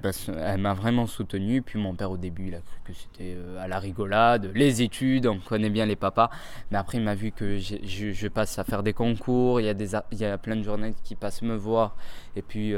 m'a 0.59 0.73
vraiment 0.73 1.07
soutenu. 1.07 1.61
Puis 1.61 1.79
mon 1.79 1.95
père 1.95 2.11
au 2.11 2.17
début, 2.17 2.47
il 2.47 2.55
a 2.55 2.59
cru 2.59 2.79
que 2.85 2.93
c'était 2.93 3.35
euh, 3.35 3.61
à 3.61 3.67
la 3.67 3.79
rigolade, 3.79 4.51
les 4.53 4.81
études, 4.81 5.27
on 5.27 5.39
connaît 5.39 5.69
bien 5.69 5.85
les 5.85 5.95
papas. 5.95 6.29
Mais 6.69 6.77
après, 6.77 6.97
il 6.97 7.03
m'a 7.03 7.15
vu 7.15 7.31
que 7.31 7.57
je, 7.57 8.27
passe 8.27 8.57
à 8.59 8.63
faire 8.63 8.83
des 8.83 8.93
concours. 8.93 9.59
Il 9.59 9.65
y, 9.65 10.25
a 10.25 10.37
plein 10.37 10.55
de 10.55 10.63
journées 10.63 10.93
qui 11.03 11.15
passent 11.15 11.41
me 11.41 11.55
voir. 11.55 11.95
Et 12.35 12.41
puis 12.41 12.73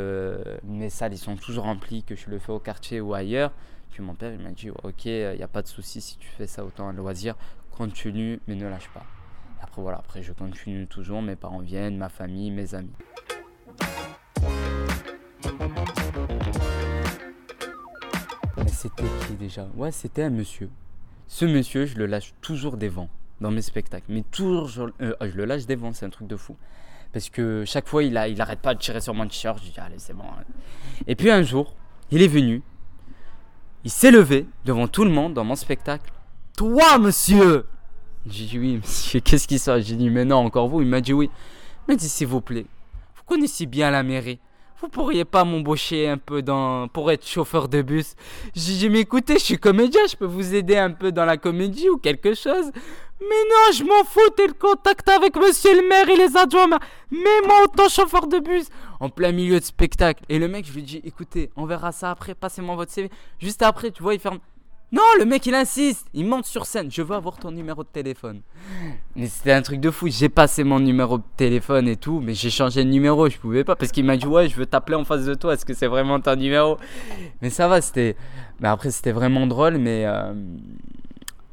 mes 0.64 0.90
salles, 0.90 1.14
ils 1.14 1.18
sont 1.18 1.36
toujours 1.36 1.66
remplis, 1.66 2.04
que 2.04 2.16
je 2.16 2.30
le 2.30 2.40
fais 2.40 2.52
au 2.52 2.60
quartier 2.60 3.02
ou 3.02 3.14
ailleurs. 3.14 3.52
Puis 3.92 4.02
mon 4.02 4.16
père, 4.16 4.34
il 4.34 4.40
m'a 4.40 4.50
dit, 4.50 4.72
ok, 4.72 5.06
il 5.06 5.36
n'y 5.36 5.44
a 5.44 5.48
pas 5.48 5.62
de 5.62 5.68
souci 5.68 6.02
si 6.02 6.18
tu 6.18 6.28
fais 6.28 6.48
ça 6.48 6.66
autant 6.66 6.90
à 6.90 6.94
loisir 6.94 7.36
continue, 7.74 8.40
mais 8.48 8.56
ne 8.56 8.68
lâche 8.68 8.90
pas. 8.94 9.04
après, 9.62 9.82
voilà, 9.82 9.98
après, 9.98 10.24
je 10.24 10.32
continue 10.34 10.88
toujours. 10.88 11.22
Mes 11.22 11.36
parents 11.36 11.60
viennent, 11.60 11.98
ma 11.98 12.10
famille, 12.10 12.52
mes 12.52 12.76
amis. 12.76 12.94
Mais 18.58 18.68
c'était 18.68 19.04
qui 19.26 19.34
déjà 19.34 19.68
Ouais, 19.76 19.92
c'était 19.92 20.24
un 20.24 20.30
monsieur. 20.30 20.70
Ce 21.28 21.46
monsieur, 21.46 21.86
je 21.86 21.98
le 21.98 22.06
lâche 22.06 22.34
toujours 22.42 22.78
des 22.78 22.90
vents 22.90 23.10
dans 23.42 23.52
mes 23.52 23.62
spectacles. 23.62 24.06
Mais 24.10 24.24
toujours, 24.24 24.68
je, 24.68 24.84
euh, 25.02 25.16
je 25.22 25.36
le 25.36 25.46
lâche 25.46 25.66
des 25.66 25.76
vents, 25.76 25.94
c'est 25.94 26.06
un 26.06 26.10
truc 26.10 26.28
de 26.28 26.38
fou. 26.38 26.56
Parce 27.12 27.30
que 27.30 27.64
chaque 27.66 27.88
fois, 27.88 28.04
il, 28.04 28.18
a, 28.18 28.28
il 28.28 28.40
arrête 28.42 28.60
pas 28.60 28.74
de 28.74 28.80
tirer 28.80 29.02
sur 29.02 29.14
mon 29.14 29.28
t-shirt. 29.28 29.60
Je 29.64 29.72
dis, 29.72 29.80
allez, 29.80 30.00
c'est 30.00 30.14
bon. 30.14 30.24
Hein. 30.24 30.44
Et 31.08 31.16
puis 31.16 31.30
un 31.30 31.44
jour, 31.44 31.76
il 32.12 32.22
est 32.22 32.28
venu. 32.28 32.62
Il 33.84 33.92
s'est 33.92 34.12
levé 34.12 34.48
devant 34.66 34.88
tout 34.88 35.04
le 35.04 35.12
monde 35.12 35.34
dans 35.34 35.44
mon 35.44 35.56
spectacle. 35.56 36.12
Toi, 36.56 37.00
monsieur 37.00 37.66
J'ai 38.28 38.46
dit 38.46 38.60
oui, 38.60 38.78
monsieur, 38.78 39.20
qu'est-ce 39.24 39.48
qui 39.48 39.58
ça 39.58 39.80
J'ai 39.80 39.96
dit 39.96 40.10
mais 40.10 40.24
non, 40.24 40.38
encore 40.38 40.68
vous 40.68 40.82
Il 40.82 40.88
m'a 40.88 41.02
dit 41.02 41.14
oui. 41.14 41.30
Mais 41.88 41.96
dit 41.96 42.08
s'il 42.08 42.28
vous 42.28 42.42
plaît, 42.42 42.66
vous 43.16 43.24
connaissez 43.26 43.66
bien 43.66 43.90
la 43.90 44.04
mairie. 44.04 44.40
Vous 44.80 44.90
pourriez 44.90 45.26
pas 45.26 45.46
m'embaucher 45.46 46.10
un 46.10 46.18
peu 46.18 46.42
dans 46.42 46.88
pour 46.90 47.10
être 47.10 47.26
chauffeur 47.26 47.70
de 47.70 47.82
bus? 47.82 48.16
J'ai 48.54 48.74
dit 48.74 48.90
mais 48.90 49.00
écoutez, 49.00 49.36
je 49.36 49.44
suis 49.44 49.58
comédien, 49.58 50.02
je 50.08 50.16
peux 50.16 50.26
vous 50.26 50.54
aider 50.54 50.78
un 50.78 50.92
peu 50.92 51.12
dans 51.12 51.26
la 51.26 51.38
comédie 51.38 51.90
ou 51.90 51.98
quelque 51.98 52.36
chose. 52.36 52.72
Mais 53.20 53.44
non, 53.50 53.72
je 53.74 53.84
m'en 53.84 54.04
fous, 54.04 54.30
t'es 54.36 54.46
le 54.48 54.54
contact 54.54 55.08
avec 55.10 55.36
monsieur 55.38 55.74
le 55.82 55.88
maire 55.88 56.10
et 56.10 56.18
les 56.18 56.36
adjoints. 56.38 56.68
Mais 57.10 57.48
moi, 57.48 57.64
autant 57.64 57.88
chauffeur 57.88 58.28
de 58.28 58.40
bus, 58.40 58.66
en 59.00 59.10
plein 59.10 59.32
milieu 59.32 59.60
de 59.60 59.66
spectacle. 59.66 60.24
Et 60.30 60.38
le 60.38 60.48
mec, 60.48 60.66
je 60.66 60.74
lui 60.74 60.84
dis, 60.84 61.02
écoutez, 61.06 61.50
on 61.56 61.66
verra 61.66 61.92
ça 61.92 62.12
après, 62.12 62.36
passez-moi 62.36 62.76
votre 62.76 62.92
CV. 62.92 63.10
Juste 63.40 63.62
après, 63.62 63.92
tu 63.92 64.04
vois, 64.04 64.14
il 64.14 64.20
ferme. 64.20 64.40
Non, 64.94 65.02
le 65.18 65.26
mec 65.26 65.44
il 65.48 65.56
insiste, 65.56 66.06
il 66.14 66.28
monte 66.28 66.46
sur 66.46 66.68
scène, 66.68 66.92
je 66.92 67.02
veux 67.02 67.16
avoir 67.16 67.38
ton 67.38 67.50
numéro 67.50 67.82
de 67.82 67.88
téléphone. 67.88 68.42
Mais 69.16 69.26
c'était 69.26 69.52
un 69.52 69.64
truc 69.64 69.80
de 69.80 69.90
fou, 69.90 70.08
j'ai 70.08 70.30
passé 70.30 70.64
mon 70.64 70.80
numéro 70.80 71.18
de 71.18 71.24
téléphone 71.36 71.88
et 71.88 71.96
tout, 71.96 72.20
mais 72.20 72.36
j'ai 72.36 72.52
changé 72.52 72.84
de 72.84 72.90
numéro, 72.92 73.28
je 73.28 73.40
pouvais 73.40 73.64
pas 73.64 73.76
parce 73.76 73.92
qu'il 73.92 74.06
m'a 74.06 74.18
dit 74.18 74.28
ouais, 74.28 74.48
je 74.48 74.56
veux 74.56 74.68
t'appeler 74.68 74.96
en 74.96 75.04
face 75.04 75.26
de 75.26 75.34
toi, 75.34 75.56
est-ce 75.56 75.66
que 75.66 75.74
c'est 75.74 75.88
vraiment 75.88 76.20
ton 76.20 76.36
numéro? 76.36 76.78
Mais 77.42 77.50
ça 77.50 77.68
va, 77.68 77.82
c'était 77.82 78.16
mais 78.60 78.68
après 78.68 78.92
c'était 78.92 79.14
vraiment 79.14 79.48
drôle 79.48 79.80
mais 79.80 80.04
euh, 80.06 80.32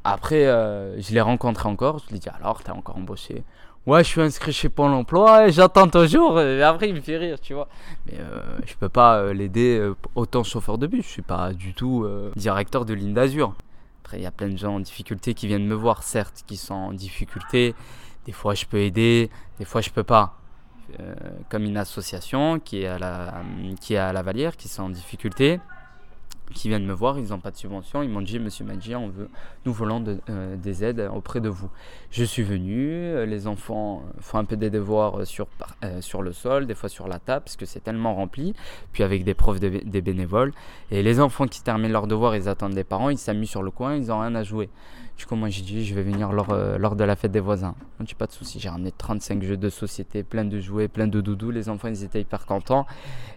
après 0.03 0.45
euh, 0.45 1.01
je 1.01 1.11
l'ai 1.11 1.21
rencontré 1.21 1.67
encore, 1.67 1.97
je 1.97 2.09
lui 2.09 2.17
ai 2.17 2.19
dit 2.19 2.29
alors 2.29 2.61
t'es 2.61 2.69
encore 2.69 2.97
embauché? 2.97 3.43
Ouais, 3.87 4.03
je 4.03 4.09
suis 4.09 4.21
inscrit 4.21 4.53
chez 4.53 4.69
Pôle 4.69 4.91
emploi 4.91 5.47
et 5.47 5.51
j'attends 5.51 5.87
toujours. 5.87 6.39
Et 6.39 6.61
après, 6.61 6.89
il 6.89 6.93
me 6.93 7.01
fait 7.01 7.17
rire, 7.17 7.39
tu 7.41 7.55
vois. 7.55 7.67
Mais 8.05 8.19
euh, 8.19 8.59
je 8.63 8.75
peux 8.75 8.89
pas 8.89 9.17
euh, 9.17 9.33
l'aider 9.33 9.75
euh, 9.79 9.95
autant 10.13 10.43
chauffeur 10.43 10.77
de 10.77 10.85
bus. 10.85 11.03
Je 11.03 11.09
suis 11.09 11.21
pas 11.23 11.51
du 11.51 11.73
tout 11.73 12.07
directeur 12.35 12.85
de 12.85 12.93
ligne 12.93 13.13
d'Azur. 13.13 13.55
Après, 14.03 14.17
il 14.17 14.23
y 14.23 14.27
a 14.27 14.31
plein 14.31 14.49
de 14.49 14.57
gens 14.57 14.75
en 14.75 14.79
difficulté 14.79 15.33
qui 15.33 15.47
viennent 15.47 15.65
me 15.65 15.73
voir, 15.73 16.03
certes, 16.03 16.43
qui 16.45 16.57
sont 16.57 16.75
en 16.75 16.93
difficulté. 16.93 17.73
Des 18.25 18.31
fois, 18.31 18.53
je 18.53 18.65
peux 18.65 18.77
aider, 18.77 19.31
des 19.57 19.65
fois, 19.65 19.81
je 19.81 19.89
peux 19.89 20.03
pas. 20.03 20.37
comme 21.49 21.63
une 21.63 21.77
association 21.77 22.59
qui 22.59 22.83
est 22.83 22.87
à 22.87 22.99
la, 22.99 23.41
qui 23.79 23.95
est 23.95 23.97
à 23.97 24.13
la 24.13 24.21
Valière, 24.21 24.57
qui 24.57 24.67
sont 24.67 24.83
en 24.83 24.89
difficulté 24.89 25.59
qui 26.53 26.69
viennent 26.69 26.85
me 26.85 26.93
voir, 26.93 27.17
ils 27.17 27.29
n'ont 27.29 27.39
pas 27.39 27.51
de 27.51 27.57
subvention, 27.57 28.03
ils 28.03 28.09
m'ont 28.09 28.21
dit 28.21 28.39
Monsieur 28.39 28.65
Madji, 28.65 28.95
on 28.95 29.09
veut, 29.09 29.29
nous 29.65 29.73
voulons 29.73 30.03
euh, 30.29 30.55
des 30.55 30.83
aides 30.83 31.09
auprès 31.13 31.39
de 31.39 31.49
vous. 31.49 31.69
Je 32.11 32.23
suis 32.23 32.43
venu, 32.43 32.89
euh, 32.89 33.25
les 33.25 33.47
enfants 33.47 34.03
font 34.19 34.37
un 34.37 34.45
peu 34.45 34.57
des 34.57 34.69
devoirs 34.69 35.25
sur, 35.25 35.47
euh, 35.83 36.01
sur 36.01 36.21
le 36.21 36.33
sol, 36.33 36.67
des 36.67 36.75
fois 36.75 36.89
sur 36.89 37.07
la 37.07 37.19
table, 37.19 37.45
parce 37.45 37.55
que 37.55 37.65
c'est 37.65 37.81
tellement 37.81 38.15
rempli, 38.15 38.53
puis 38.91 39.03
avec 39.03 39.23
des 39.23 39.33
profs, 39.33 39.59
des 39.59 40.01
bénévoles. 40.01 40.53
Et 40.91 41.03
les 41.03 41.19
enfants 41.19 41.47
qui 41.47 41.63
terminent 41.63 41.93
leurs 41.93 42.07
devoirs, 42.07 42.35
ils 42.35 42.49
attendent 42.49 42.75
des 42.75 42.83
parents, 42.83 43.09
ils 43.09 43.17
s'amusent 43.17 43.49
sur 43.49 43.63
le 43.63 43.71
coin, 43.71 43.95
ils 43.95 44.07
n'ont 44.07 44.19
rien 44.19 44.35
à 44.35 44.43
jouer. 44.43 44.69
Du 45.17 45.25
coup, 45.25 45.35
moi 45.35 45.49
j'ai 45.49 45.61
dit, 45.61 45.85
je 45.85 45.93
vais 45.93 46.01
venir 46.01 46.31
lors, 46.31 46.55
lors 46.79 46.95
de 46.95 47.03
la 47.03 47.15
fête 47.15 47.31
des 47.31 47.39
voisins. 47.39 47.75
Je 47.99 48.05
dis 48.05 48.15
pas 48.15 48.25
de 48.25 48.31
souci, 48.31 48.59
j'ai 48.59 48.69
ramené 48.69 48.91
35 48.91 49.43
jeux 49.43 49.57
de 49.57 49.69
société, 49.69 50.23
plein 50.23 50.45
de 50.45 50.59
jouets, 50.59 50.87
plein 50.87 51.07
de 51.07 51.21
doudous. 51.21 51.51
Les 51.51 51.69
enfants, 51.69 51.89
ils 51.89 52.03
étaient 52.03 52.21
hyper 52.21 52.45
contents. 52.47 52.87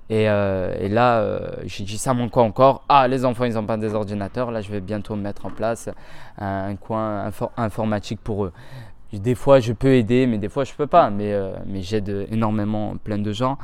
Et, 0.09 0.23
et 0.23 0.88
là, 0.88 1.50
j'ai 1.65 1.84
dit, 1.84 1.99
ça 1.99 2.15
manque 2.15 2.31
quoi 2.31 2.43
encore 2.43 2.84
Ah, 2.89 3.06
les 3.06 3.27
enfants, 3.27 3.44
ils 3.44 3.55
n'ont 3.55 3.67
pas 3.67 3.77
des 3.77 3.94
ordinateurs. 3.94 4.51
Là, 4.51 4.63
je 4.63 4.70
vais 4.70 4.81
bientôt 4.81 5.15
mettre 5.15 5.44
en 5.44 5.51
place 5.51 5.91
un, 6.39 6.75
coin 6.77 7.31
informatique 7.58 8.20
pour 8.22 8.46
eux. 8.46 8.53
Des 9.19 9.34
fois, 9.34 9.60
je 9.60 9.72
peux 9.72 9.94
aider, 9.94 10.27
mais 10.27 10.39
des 10.39 10.49
fois, 10.49 10.65
je 10.65 10.75
peux 10.75 10.87
pas. 10.87 11.10
Mais, 11.10 11.32
euh, 11.32 11.53
mais 11.67 11.82
j'aide 11.82 12.27
énormément 12.31 12.96
plein 12.96 13.19
de 13.19 13.32
gens. 13.32 13.58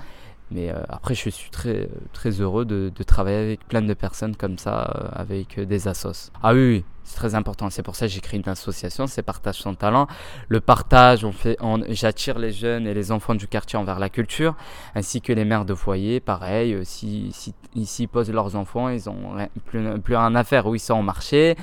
Mais 0.50 0.70
euh, 0.70 0.82
après, 0.88 1.14
je 1.14 1.30
suis 1.30 1.50
très, 1.50 1.88
très 2.12 2.30
heureux 2.30 2.64
de, 2.64 2.90
travailler 3.04 3.38
avec 3.38 3.66
plein 3.68 3.82
de 3.82 3.94
personnes 3.94 4.36
comme 4.36 4.58
ça, 4.58 4.90
euh, 4.96 5.08
avec 5.12 5.60
des 5.60 5.88
assos. 5.88 6.30
Ah 6.42 6.52
oui, 6.54 6.68
oui 6.68 6.84
c'est 7.04 7.16
très 7.16 7.34
important. 7.34 7.70
C'est 7.70 7.82
pour 7.82 7.96
ça 7.96 8.06
que 8.06 8.12
j'ai 8.12 8.20
créé 8.20 8.40
une 8.40 8.48
association, 8.48 9.06
c'est 9.06 9.22
Partage 9.22 9.56
son 9.56 9.74
talent. 9.74 10.06
Le 10.48 10.60
partage, 10.60 11.24
on 11.24 11.32
fait, 11.32 11.56
j'attire 11.88 12.38
les 12.38 12.52
jeunes 12.52 12.86
et 12.86 12.94
les 12.94 13.12
enfants 13.12 13.34
du 13.34 13.46
quartier 13.46 13.78
envers 13.78 13.98
la 13.98 14.08
culture, 14.08 14.56
ainsi 14.94 15.20
que 15.20 15.32
les 15.32 15.44
mères 15.44 15.64
de 15.64 15.74
foyer. 15.74 16.20
Pareil, 16.20 16.74
euh, 16.74 16.82
si, 16.84 17.30
si 17.32 17.54
ici 17.74 18.06
posent 18.06 18.30
leurs 18.30 18.56
enfants, 18.56 18.88
ils 18.88 19.08
ont 19.08 19.36
plus, 19.66 20.00
plus 20.00 20.16
rien 20.16 20.34
à 20.34 20.44
faire, 20.44 20.66
ou 20.66 20.74
ils 20.74 20.80
sont 20.80 20.98
au 20.98 21.02
marché, 21.02 21.56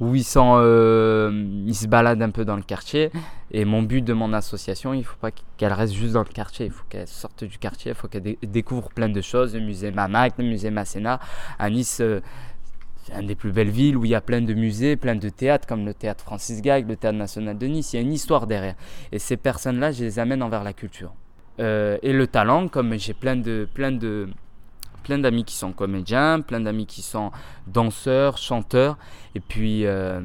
ou 0.00 0.14
ils 0.14 0.24
sont, 0.24 0.56
euh, 0.58 1.62
ils 1.66 1.74
se 1.74 1.86
baladent 1.86 2.22
un 2.22 2.30
peu 2.30 2.44
dans 2.44 2.56
le 2.56 2.62
quartier. 2.62 3.10
Et 3.50 3.64
mon 3.64 3.82
but 3.82 4.02
de 4.02 4.12
mon 4.12 4.32
association, 4.32 4.92
il 4.92 4.98
ne 4.98 5.04
faut 5.04 5.16
pas 5.16 5.30
qu'elle 5.56 5.72
reste 5.72 5.94
juste 5.94 6.14
dans 6.14 6.22
le 6.22 6.32
quartier. 6.32 6.66
Il 6.66 6.72
faut 6.72 6.84
qu'elle 6.88 7.08
sorte 7.08 7.44
du 7.44 7.58
quartier. 7.58 7.92
Il 7.92 7.94
faut 7.94 8.08
qu'elle 8.08 8.36
découvre 8.42 8.90
plein 8.90 9.08
de 9.08 9.20
choses. 9.20 9.54
Le 9.54 9.60
musée 9.60 9.90
Mamac, 9.90 10.34
le 10.36 10.44
musée 10.44 10.70
Masséna. 10.70 11.18
À 11.58 11.70
Nice, 11.70 11.98
euh, 12.00 12.20
c'est 13.06 13.20
une 13.20 13.26
des 13.26 13.36
plus 13.36 13.52
belles 13.52 13.70
villes 13.70 13.96
où 13.96 14.04
il 14.04 14.10
y 14.10 14.14
a 14.16 14.20
plein 14.20 14.40
de 14.40 14.52
musées, 14.52 14.96
plein 14.96 15.14
de 15.14 15.28
théâtres, 15.28 15.68
comme 15.68 15.84
le 15.84 15.94
théâtre 15.94 16.24
Francis 16.24 16.60
Gag, 16.60 16.88
le 16.88 16.96
théâtre 16.96 17.16
national 17.16 17.56
de 17.56 17.66
Nice. 17.66 17.92
Il 17.92 17.96
y 17.96 17.98
a 18.00 18.02
une 18.02 18.12
histoire 18.12 18.48
derrière. 18.48 18.74
Et 19.12 19.20
ces 19.20 19.36
personnes-là, 19.36 19.92
je 19.92 20.02
les 20.02 20.18
amène 20.18 20.42
envers 20.42 20.64
la 20.64 20.72
culture. 20.72 21.14
Euh, 21.60 21.98
et 22.02 22.12
le 22.12 22.26
talent, 22.26 22.66
comme 22.66 22.98
j'ai 22.98 23.14
plein 23.14 23.36
de, 23.36 23.68
plein 23.72 23.92
de, 23.92 24.28
plein 25.06 25.18
d'amis 25.18 25.44
qui 25.44 25.54
sont 25.54 25.70
comédiens, 25.70 26.40
plein 26.40 26.58
d'amis 26.58 26.84
qui 26.84 27.00
sont 27.00 27.30
danseurs, 27.68 28.38
chanteurs, 28.38 28.98
et 29.36 29.40
puis, 29.40 29.86
euh, 29.86 30.20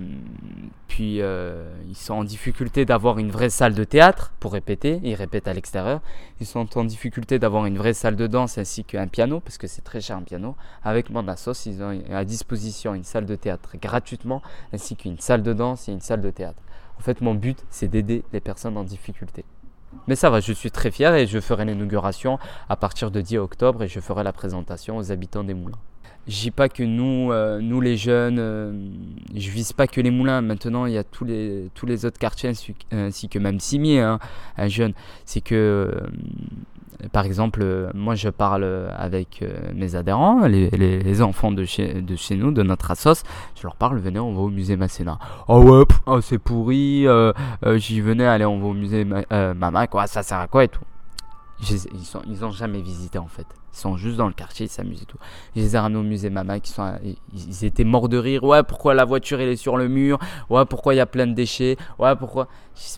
puis 0.87 1.21
euh, 1.21 1.71
ils 1.87 1.95
sont 1.95 2.15
en 2.15 2.23
difficulté 2.23 2.83
d'avoir 2.83 3.19
une 3.19 3.29
vraie 3.29 3.51
salle 3.51 3.75
de 3.75 3.83
théâtre 3.83 4.33
pour 4.39 4.53
répéter, 4.53 4.99
ils 5.03 5.13
répètent 5.13 5.47
à 5.47 5.53
l'extérieur, 5.53 6.01
ils 6.39 6.47
sont 6.47 6.79
en 6.79 6.83
difficulté 6.83 7.37
d'avoir 7.37 7.67
une 7.67 7.77
vraie 7.77 7.93
salle 7.93 8.15
de 8.15 8.25
danse 8.25 8.57
ainsi 8.57 8.83
qu'un 8.83 9.07
piano, 9.07 9.39
parce 9.39 9.59
que 9.59 9.67
c'est 9.67 9.83
très 9.83 10.01
cher 10.01 10.17
un 10.17 10.23
piano. 10.23 10.55
Avec 10.83 11.11
Mandasos, 11.11 11.67
ils 11.67 11.83
ont 11.83 12.01
à 12.11 12.25
disposition 12.25 12.95
une 12.95 13.03
salle 13.03 13.27
de 13.27 13.35
théâtre 13.35 13.75
gratuitement, 13.79 14.41
ainsi 14.73 14.95
qu'une 14.95 15.19
salle 15.19 15.43
de 15.43 15.53
danse 15.53 15.89
et 15.89 15.91
une 15.91 16.01
salle 16.01 16.21
de 16.21 16.31
théâtre. 16.31 16.63
En 16.97 17.03
fait, 17.03 17.21
mon 17.21 17.35
but, 17.35 17.63
c'est 17.69 17.87
d'aider 17.87 18.23
les 18.33 18.39
personnes 18.39 18.77
en 18.77 18.83
difficulté. 18.83 19.45
Mais 20.07 20.15
ça 20.15 20.29
va, 20.29 20.39
je 20.39 20.53
suis 20.53 20.71
très 20.71 20.91
fier 20.91 21.13
et 21.15 21.27
je 21.27 21.39
ferai 21.39 21.65
l'inauguration 21.65 22.39
à 22.69 22.75
partir 22.75 23.11
de 23.11 23.21
10 23.21 23.37
octobre 23.37 23.83
et 23.83 23.87
je 23.87 23.99
ferai 23.99 24.23
la 24.23 24.33
présentation 24.33 24.97
aux 24.97 25.11
habitants 25.11 25.43
des 25.43 25.53
moulins. 25.53 25.79
Je 26.27 26.39
dis 26.39 26.51
pas 26.51 26.69
que 26.69 26.83
nous, 26.83 27.31
euh, 27.31 27.59
nous 27.61 27.81
les 27.81 27.97
jeunes, 27.97 28.37
euh, 28.37 28.71
je 29.35 29.49
vise 29.49 29.73
pas 29.73 29.87
que 29.87 29.99
les 29.99 30.11
moulins. 30.11 30.41
Maintenant, 30.41 30.85
il 30.85 30.93
y 30.93 30.97
a 30.97 31.03
tous 31.03 31.25
les, 31.25 31.71
tous 31.73 31.87
les 31.87 32.05
autres 32.05 32.19
quartiers 32.19 32.51
ainsi, 32.91 33.27
que 33.27 33.39
même 33.39 33.59
Simier, 33.59 34.01
hein, 34.01 34.19
un 34.55 34.67
jeune. 34.67 34.93
C'est 35.25 35.41
que 35.41 35.55
euh, 35.55 36.07
par 37.11 37.25
exemple, 37.25 37.89
moi 37.93 38.15
je 38.15 38.29
parle 38.29 38.89
avec 38.97 39.43
mes 39.73 39.95
adhérents, 39.95 40.45
les, 40.47 41.21
enfants 41.21 41.51
de 41.51 41.65
chez, 41.65 42.01
de 42.01 42.15
chez 42.15 42.35
nous, 42.35 42.51
de 42.51 42.63
notre 42.63 42.91
assos, 42.91 43.23
je 43.55 43.63
leur 43.63 43.75
parle, 43.75 43.99
venez, 43.99 44.19
on 44.19 44.33
va 44.33 44.41
au 44.41 44.49
musée 44.49 44.77
Masséna. 44.77 45.19
Oh 45.47 45.61
ouais, 45.61 45.85
oh, 46.05 46.21
c'est 46.21 46.37
pourri, 46.37 47.05
j'y 47.75 48.01
venais, 48.01 48.25
allez, 48.25 48.45
on 48.45 48.59
va 48.59 48.67
au 48.67 48.73
musée 48.73 49.05
Mama, 49.05 49.87
quoi, 49.87 50.07
ça 50.07 50.23
sert 50.23 50.39
à 50.39 50.47
quoi 50.47 50.63
et 50.63 50.67
tout. 50.67 50.81
Ils, 51.69 52.05
sont, 52.05 52.21
ils 52.27 52.43
ont 52.43 52.51
jamais 52.51 52.81
visité 52.81 53.19
en 53.19 53.27
fait. 53.27 53.45
Ils 53.73 53.77
sont 53.77 53.95
juste 53.95 54.17
dans 54.17 54.25
le 54.25 54.33
quartier, 54.33 54.65
ils 54.65 54.69
s'amusent 54.69 55.03
et 55.03 55.05
tout. 55.05 55.19
Je 55.55 55.61
les 55.61 55.75
ai 55.75 55.79
ramenés 55.79 55.99
au 55.99 56.03
musée 56.03 56.31
Mama, 56.31 56.59
qui 56.59 56.71
sont, 56.71 56.93
ils 57.33 57.65
étaient 57.65 57.83
morts 57.83 58.09
de 58.09 58.17
rire. 58.17 58.43
Ouais, 58.43 58.63
pourquoi 58.63 58.95
la 58.95 59.05
voiture 59.05 59.39
elle 59.39 59.49
est 59.49 59.55
sur 59.55 59.77
le 59.77 59.87
mur? 59.87 60.17
Ouais, 60.49 60.65
pourquoi 60.65 60.95
il 60.95 60.97
y 60.97 61.01
a 61.01 61.05
plein 61.05 61.27
de 61.27 61.33
déchets? 61.33 61.77
Ouais, 61.99 62.15
pourquoi? 62.15 62.47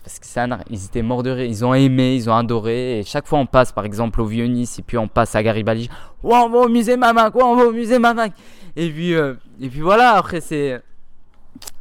Parce 0.02 0.18
que 0.18 0.26
c'est 0.26 0.40
un 0.40 0.58
Ils 0.70 0.86
étaient 0.86 1.02
morts 1.02 1.22
de 1.22 1.30
rire. 1.30 1.44
Ils 1.44 1.64
ont 1.64 1.74
aimé, 1.74 2.16
ils 2.16 2.30
ont 2.30 2.34
adoré. 2.34 3.00
Et 3.00 3.02
chaque 3.02 3.26
fois 3.26 3.38
on 3.38 3.46
passe, 3.46 3.70
par 3.70 3.84
exemple, 3.84 4.20
au 4.22 4.24
Vieux-Nice 4.24 4.78
et 4.78 4.82
puis 4.82 4.96
on 4.96 5.08
passe 5.08 5.34
à 5.34 5.42
Garibaldi. 5.42 5.90
Ouais, 6.22 6.36
on 6.36 6.48
va 6.48 6.60
au 6.60 6.68
musée 6.68 6.96
Mama, 6.96 7.30
quoi, 7.30 7.44
on 7.46 7.56
va 7.56 7.66
au 7.66 7.72
musée 7.72 7.98
Mama. 7.98 8.28
Et 8.76 8.90
puis, 8.90 9.14
euh, 9.14 9.34
et 9.60 9.68
puis 9.68 9.80
voilà. 9.80 10.12
Après 10.12 10.40
c'est, 10.40 10.80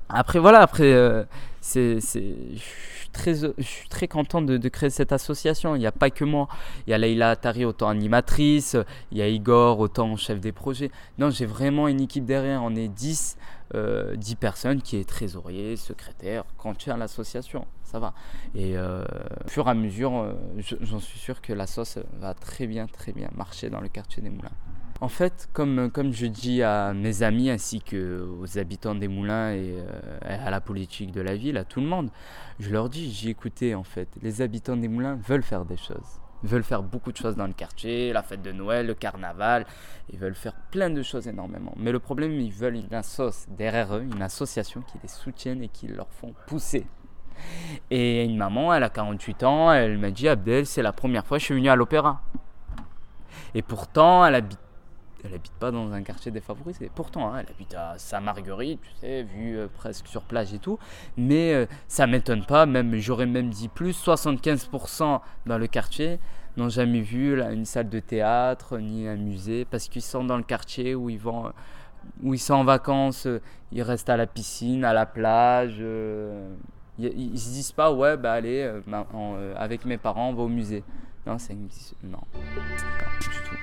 après 0.09 0.39
voilà, 0.39 0.59
après 0.59 0.91
euh, 0.91 1.23
c'est, 1.61 2.01
c'est 2.01 2.35
très, 3.13 3.35
je 3.35 3.51
suis 3.61 3.87
très 3.87 4.09
content 4.09 4.41
de, 4.41 4.57
créer 4.67 4.89
cette 4.89 5.13
association. 5.13 5.75
Il 5.75 5.79
n'y 5.79 5.87
a 5.87 5.91
pas 5.93 6.09
que 6.09 6.25
moi. 6.25 6.49
Il 6.85 6.89
y 6.89 6.93
a 6.93 6.97
Leïla 6.97 7.29
Atari, 7.31 7.63
autant 7.63 7.87
animatrice. 7.87 8.75
Il 9.11 9.17
y 9.17 9.21
a 9.21 9.27
Igor, 9.29 9.79
autant 9.79 10.17
chef 10.17 10.41
des 10.41 10.51
projets. 10.51 10.91
Non, 11.17 11.29
j'ai 11.29 11.45
vraiment 11.45 11.87
une 11.87 12.01
équipe 12.01 12.25
derrière. 12.25 12.61
On 12.63 12.75
est 12.75 12.89
10, 12.89 13.37
euh, 13.75 14.15
10 14.15 14.35
personnes 14.35 14.81
qui 14.81 14.97
est 14.97 15.07
trésorier, 15.07 15.77
secrétaire, 15.77 16.43
quand 16.57 16.75
tu 16.75 16.91
as 16.91 16.97
l'association. 16.97 17.65
Ça 17.83 17.99
va. 17.99 18.13
Et 18.55 18.75
euh, 18.75 19.05
au 19.45 19.49
fur 19.49 19.67
et 19.67 19.71
à 19.71 19.73
mesure, 19.73 20.17
euh, 20.17 20.33
j'en 20.81 20.99
suis 20.99 21.19
sûr 21.19 21.41
que 21.41 21.53
la 21.53 21.67
sauce 21.67 21.99
va 22.19 22.33
très 22.33 22.67
bien, 22.67 22.87
très 22.87 23.13
bien 23.13 23.29
marcher 23.35 23.69
dans 23.69 23.81
le 23.81 23.87
quartier 23.87 24.21
des 24.21 24.29
Moulins. 24.29 24.49
En 25.03 25.09
fait, 25.09 25.49
comme, 25.51 25.91
comme 25.91 26.13
je 26.13 26.27
dis 26.27 26.63
à 26.63 26.93
mes 26.93 27.23
amis 27.23 27.49
ainsi 27.49 27.81
qu'aux 27.81 28.57
habitants 28.57 28.95
des 28.95 29.09
moulins 29.09 29.51
et 29.51 29.75
euh, 29.77 30.45
à 30.45 30.49
la 30.49 30.61
politique 30.61 31.11
de 31.11 31.19
la 31.19 31.35
ville, 31.35 31.57
à 31.57 31.65
tout 31.65 31.81
le 31.81 31.87
monde, 31.87 32.09
je 32.61 32.69
leur 32.69 32.87
dis, 32.87 33.11
j'ai 33.11 33.27
écouté 33.27 33.75
en 33.75 33.83
fait, 33.83 34.07
les 34.21 34.41
habitants 34.41 34.77
des 34.77 34.87
moulins 34.87 35.15
veulent 35.15 35.43
faire 35.43 35.65
des 35.65 35.75
choses. 35.75 36.21
Veulent 36.43 36.63
faire 36.63 36.83
beaucoup 36.83 37.11
de 37.11 37.17
choses 37.17 37.35
dans 37.35 37.47
le 37.47 37.51
quartier, 37.51 38.13
la 38.13 38.23
fête 38.23 38.41
de 38.41 38.53
Noël, 38.53 38.87
le 38.87 38.93
carnaval, 38.93 39.65
ils 40.09 40.17
veulent 40.17 40.35
faire 40.35 40.55
plein 40.71 40.89
de 40.89 41.03
choses 41.03 41.27
énormément. 41.27 41.73
Mais 41.75 41.91
le 41.91 41.99
problème, 41.99 42.31
ils 42.39 42.53
veulent 42.53 42.77
une 42.77 42.93
assoce 42.93 43.45
derrière 43.49 43.93
eux, 43.97 44.03
une 44.03 44.21
association 44.21 44.83
qui 44.83 44.99
les 45.03 45.09
soutienne 45.09 45.63
et 45.63 45.67
qui 45.67 45.87
leur 45.87 46.07
font 46.11 46.33
pousser. 46.47 46.87
Et 47.91 48.23
une 48.23 48.37
maman, 48.37 48.73
elle 48.73 48.83
a 48.83 48.89
48 48.89 49.43
ans, 49.43 49.73
elle 49.73 49.97
m'a 49.97 50.11
dit 50.11 50.29
Abdel, 50.29 50.65
c'est 50.65 50.81
la 50.81 50.93
première 50.93 51.25
fois 51.25 51.39
que 51.39 51.41
je 51.41 51.47
suis 51.47 51.55
venu 51.55 51.67
à 51.67 51.75
l'opéra. 51.75 52.21
Et 53.53 53.61
pourtant, 53.61 54.25
elle 54.25 54.35
habite 54.35 54.59
elle 55.23 55.33
habite 55.33 55.53
pas 55.53 55.71
dans 55.71 55.91
un 55.91 56.01
quartier 56.01 56.31
défavorisé. 56.31 56.91
Pourtant, 56.93 57.33
hein, 57.33 57.39
elle 57.39 57.53
habite 57.53 57.73
à 57.75 57.97
Saint-Marguerite, 57.97 58.81
tu 58.81 58.89
sais, 58.99 59.23
vue 59.23 59.57
euh, 59.57 59.67
presque 59.73 60.07
sur 60.07 60.23
plage 60.23 60.53
et 60.53 60.59
tout. 60.59 60.77
Mais 61.17 61.53
euh, 61.53 61.65
ça 61.87 62.07
m'étonne 62.07 62.45
pas, 62.45 62.65
même 62.65 62.95
j'aurais 62.95 63.25
même 63.25 63.49
dit 63.49 63.69
plus, 63.69 63.97
75% 64.05 65.21
dans 65.45 65.57
le 65.57 65.67
quartier 65.67 66.19
n'ont 66.55 66.69
jamais 66.69 67.01
vu 67.01 67.41
une 67.41 67.65
salle 67.65 67.89
de 67.89 67.99
théâtre 67.99 68.77
ni 68.77 69.07
un 69.07 69.15
musée 69.15 69.65
parce 69.65 69.87
qu'ils 69.87 70.03
sont 70.03 70.23
dans 70.23 70.37
le 70.37 70.43
quartier 70.43 70.93
où 70.93 71.09
ils 71.09 71.17
vont 71.17 71.51
où 72.21 72.35
ils 72.35 72.39
sont 72.39 72.53
en 72.53 72.63
vacances, 72.63 73.25
euh, 73.25 73.41
ils 73.71 73.81
restent 73.81 74.09
à 74.09 74.17
la 74.17 74.27
piscine, 74.27 74.85
à 74.85 74.93
la 74.93 75.07
plage. 75.07 75.77
ils, 75.79 77.31
ne 77.31 77.37
se 77.37 77.49
disent 77.49 77.71
pas 77.71 77.91
ouais 77.91 78.17
bah 78.17 78.33
allez 78.33 78.69
avec 79.55 79.85
mes 79.85 79.97
parents 79.97 80.29
on 80.29 80.33
va 80.33 80.43
au 80.43 80.47
musée. 80.47 80.83
Non, 81.25 81.39
c'est 81.39 81.53
non, 81.53 81.69
non 82.03 82.19
du 83.21 83.27
tout. 83.29 83.55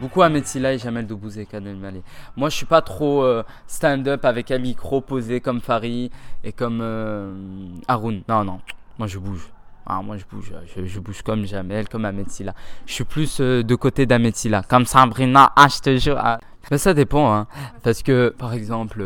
Beaucoup 0.00 0.22
à 0.22 0.30
Silla 0.42 0.72
et 0.72 0.78
Jamel 0.78 1.06
Debbouze 1.06 1.36
et 1.36 1.44
Kadel 1.44 1.76
Malé. 1.76 2.02
Moi, 2.34 2.48
je 2.48 2.56
suis 2.56 2.66
pas 2.66 2.80
trop 2.80 3.22
euh, 3.22 3.42
stand-up 3.66 4.24
avec 4.24 4.50
un 4.50 4.58
micro 4.58 5.02
posé 5.02 5.40
comme 5.40 5.60
Farid 5.60 6.10
et 6.42 6.52
comme 6.52 6.80
euh, 6.80 7.34
Haroun. 7.86 8.22
Non, 8.26 8.42
non. 8.42 8.60
Moi, 8.98 9.06
je 9.08 9.18
bouge. 9.18 9.50
Ah, 9.84 10.00
moi, 10.00 10.16
je 10.16 10.24
bouge. 10.24 10.54
Je, 10.74 11.00
bouge 11.00 11.20
comme 11.20 11.44
Jamel, 11.44 11.86
comme 11.86 12.06
Ahmed 12.06 12.30
Silla. 12.30 12.54
Je 12.86 12.94
suis 12.94 13.04
plus 13.04 13.40
euh, 13.40 13.62
de 13.62 13.74
côté 13.74 14.06
d'Ahmed 14.06 14.34
Silla. 14.34 14.62
Comme 14.62 14.86
Sabrina. 14.86 15.52
Ah, 15.54 15.68
je 15.68 15.80
te 15.80 15.96
jure. 15.98 16.16
Ah. 16.18 16.40
Mais 16.70 16.78
ça 16.78 16.94
dépend. 16.94 17.34
Hein. 17.34 17.46
Parce 17.82 18.02
que, 18.02 18.34
par 18.38 18.54
exemple, 18.54 19.04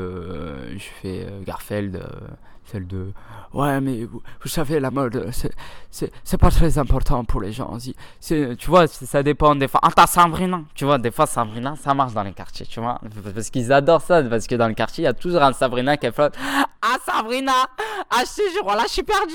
je 0.77 0.85
fais 1.03 1.27
Garfield 1.45 2.01
celle 2.71 2.87
de 2.87 3.13
ouais 3.53 3.81
mais 3.81 4.05
vous, 4.05 4.23
savez 4.47 4.81
la 4.81 4.91
mode 4.91 5.31
c'est 5.91 6.39
pas 6.39 6.51
très 6.51 6.79
important 6.79 7.25
pour 7.25 7.41
les 7.41 7.53
gens. 7.53 7.77
Tu 8.21 8.57
vois 8.67 8.87
ça 8.87 9.23
dépend 9.23 9.55
des 9.55 9.69
fois. 9.69 9.81
Ah 9.83 9.91
t'as 9.95 10.07
Sabrina. 10.07 10.63
Tu 10.75 10.85
vois 10.85 10.99
des 10.99 11.11
fois 11.11 11.27
Sabrina 11.27 11.77
ça 11.77 11.95
marche 11.95 12.13
dans 12.15 12.23
les 12.23 12.33
quartiers 12.33 12.67
tu 12.67 12.81
vois. 12.81 13.01
Parce 13.35 13.51
qu'ils 13.51 13.73
adorent 13.73 14.03
ça 14.03 14.23
parce 14.23 14.47
que 14.47 14.55
dans 14.55 14.69
le 14.69 14.75
quartier 14.75 15.03
il 15.03 15.07
y 15.07 15.09
a 15.09 15.15
toujours 15.15 15.43
un 15.43 15.53
Sabrina 15.53 15.97
qui 15.97 16.11
flotte 16.11 16.37
ah 16.95 16.99
Sabrina 17.05 17.53
ah 18.11 18.23
je 18.25 18.43
te 18.43 18.53
jure 18.53 18.67
là 18.67 18.85
je 18.87 18.93
suis 18.93 19.03
perdu 19.03 19.33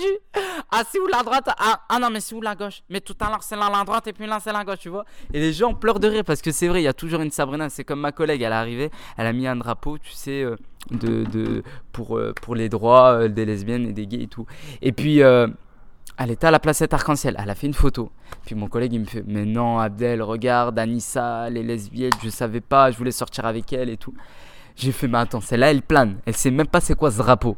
ah 0.72 0.84
c'est 0.90 1.00
où 1.00 1.08
la 1.08 1.24
droite 1.24 1.48
ah, 1.48 1.82
ah, 1.90 2.00
non 2.00 2.10
mais 2.10 2.20
c'est 2.20 2.36
où 2.36 2.42
la 2.42 2.56
gauche 2.56 2.82
mais 2.90 3.02
tout 3.02 3.16
à 3.20 3.30
l'heure 3.30 3.44
c'est 3.44 3.56
là 3.56 3.70
la 3.72 3.84
droite 3.84 4.08
et 4.08 4.14
puis 4.14 4.28
là 4.28 4.40
c'est 4.42 4.54
la 4.54 4.64
gauche 4.64 4.80
tu 4.80 4.90
vois 4.90 5.06
et 5.34 5.40
les 5.40 5.54
gens 5.54 5.74
pleurent 5.74 6.00
de 6.00 6.08
rire 6.08 6.24
parce 6.24 6.42
que 6.42 6.52
c'est 6.52 6.68
vrai 6.68 6.82
il 6.82 6.86
y 6.86 6.88
a 6.88 6.94
toujours 6.94 7.22
une 7.22 7.32
Sabrina 7.32 7.70
c'est 7.70 7.84
comme 7.84 8.00
ma 8.00 8.12
collègue 8.12 8.42
elle 8.42 8.52
est 8.52 8.56
arrivée 8.56 8.92
elle 9.18 9.28
a 9.28 9.34
mis 9.34 9.48
un 9.48 9.56
drapeau 9.56 9.98
tu 9.98 10.12
sais 10.12 10.44
euh, 10.44 10.56
de, 10.92 11.24
de, 11.26 11.64
pour, 11.92 12.18
euh, 12.18 12.34
pour 12.42 12.56
les 12.56 12.70
droits 12.70 13.12
euh, 13.12 13.28
des 13.28 13.46
lesbiennes 13.46 13.86
et 13.86 13.94
des 13.94 14.08
gays 14.08 14.24
et 14.24 14.28
tout. 14.28 14.46
Et 14.82 14.92
puis, 14.92 15.18
elle 15.20 16.32
était 16.32 16.48
à 16.48 16.52
la 16.52 16.60
placette 16.60 16.94
arc-en-ciel, 16.94 17.36
elle 17.38 17.50
a 17.50 17.56
fait 17.56 17.68
une 17.68 17.74
photo. 17.74 18.12
Puis 18.46 18.56
mon 18.56 18.68
collègue, 18.68 18.94
il 18.94 19.02
me 19.02 19.06
fait 19.06 19.24
Mais 19.26 19.46
non, 19.46 19.80
Abdel, 19.80 20.22
regarde, 20.22 20.78
Anissa, 20.80 21.50
les 21.50 21.64
lesbiennes, 21.64 22.12
je 22.24 22.30
savais 22.30 22.62
pas, 22.62 22.92
je 22.92 22.98
voulais 22.98 23.12
sortir 23.12 23.46
avec 23.46 23.72
elle 23.74 23.90
et 23.90 23.98
tout. 23.98 24.14
J'ai 24.80 24.94
fait 24.94 25.10
Mais 25.10 25.18
attends, 25.18 25.42
celle-là, 25.42 25.72
elle 25.72 25.82
plane, 25.82 26.20
elle 26.26 26.36
sait 26.36 26.52
même 26.52 26.68
pas 26.68 26.80
c'est 26.80 26.96
quoi 26.96 27.12
ce 27.12 27.18
drapeau. 27.18 27.58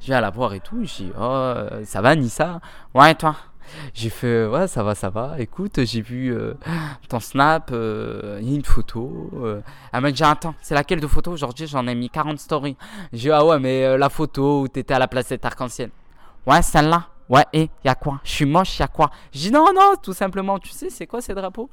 Je 0.00 0.06
viens 0.06 0.20
la 0.20 0.28
voir 0.28 0.52
et 0.52 0.60
tout, 0.60 0.84
je 0.84 0.94
dis 1.04 1.12
Oh, 1.18 1.54
ça 1.84 2.02
va, 2.02 2.10
Anissa 2.10 2.60
Ouais, 2.94 3.14
toi? 3.14 3.34
J'ai 3.94 4.10
fait 4.10 4.46
ouais 4.46 4.66
ça 4.66 4.82
va 4.82 4.96
ça 4.96 5.10
va. 5.10 5.36
Écoute 5.38 5.84
j'ai 5.84 6.00
vu 6.00 6.34
euh, 6.34 6.54
ton 7.08 7.20
snap, 7.20 7.70
euh, 7.72 8.40
une 8.40 8.64
photo. 8.64 9.30
Euh. 9.34 9.60
Elle 9.92 10.00
m'a 10.00 10.10
dit 10.10 10.24
attends 10.24 10.56
c'est 10.60 10.74
laquelle 10.74 10.98
de 10.98 11.06
photo 11.06 11.30
aujourd'hui 11.30 11.68
j'en 11.68 11.86
ai 11.86 11.94
mis 11.94 12.10
40 12.10 12.40
stories. 12.40 12.76
J'ai 13.12 13.28
dit 13.28 13.30
ah 13.30 13.44
ouais 13.44 13.60
mais 13.60 13.96
la 13.96 14.08
photo 14.08 14.62
où 14.62 14.68
t'étais 14.68 14.94
à 14.94 14.98
la 14.98 15.06
place 15.06 15.32
arc-en-ciel. 15.40 15.90
Ouais 16.48 16.62
celle-là. 16.62 17.06
Ouais 17.28 17.44
et 17.52 17.70
y 17.84 17.88
a 17.88 17.94
quoi? 17.94 18.20
Je 18.24 18.30
suis 18.30 18.44
moche 18.44 18.80
y 18.80 18.82
a 18.82 18.88
quoi? 18.88 19.10
J'ai 19.30 19.50
dit 19.50 19.54
non 19.54 19.66
non 19.72 19.94
tout 20.02 20.14
simplement 20.14 20.58
tu 20.58 20.70
sais 20.70 20.90
c'est 20.90 21.06
quoi 21.06 21.20
ces 21.20 21.34
drapeaux? 21.34 21.70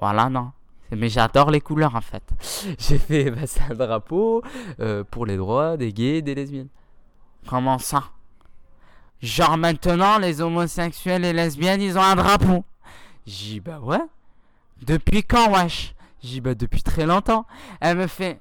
Voilà 0.00 0.30
non. 0.30 0.52
Mais 0.90 1.08
j'adore 1.08 1.50
les 1.50 1.60
couleurs 1.60 1.94
en 1.94 2.00
fait. 2.00 2.22
J'ai 2.78 2.98
fait 2.98 3.30
bah, 3.30 3.46
c'est 3.46 3.62
un 3.62 3.74
drapeau 3.74 4.42
pour 5.10 5.26
les 5.26 5.36
droits 5.36 5.76
des 5.76 5.92
gays 5.92 6.18
et 6.18 6.22
des 6.22 6.34
lesbiennes. 6.34 6.68
Comment 7.46 7.78
ça? 7.78 8.04
Genre 9.20 9.56
maintenant, 9.56 10.18
les 10.18 10.40
homosexuels 10.40 11.24
et 11.24 11.32
lesbiennes, 11.32 11.82
ils 11.82 11.98
ont 11.98 12.02
un 12.02 12.14
drapeau. 12.14 12.64
J'ai 13.26 13.60
bah 13.60 13.80
ouais. 13.80 14.00
Depuis 14.82 15.24
quand, 15.24 15.50
wesh? 15.52 15.94
J'ai 16.22 16.40
bah 16.40 16.54
depuis 16.54 16.82
très 16.82 17.04
longtemps. 17.04 17.44
Elle 17.80 17.98
me 17.98 18.06
fait... 18.06 18.40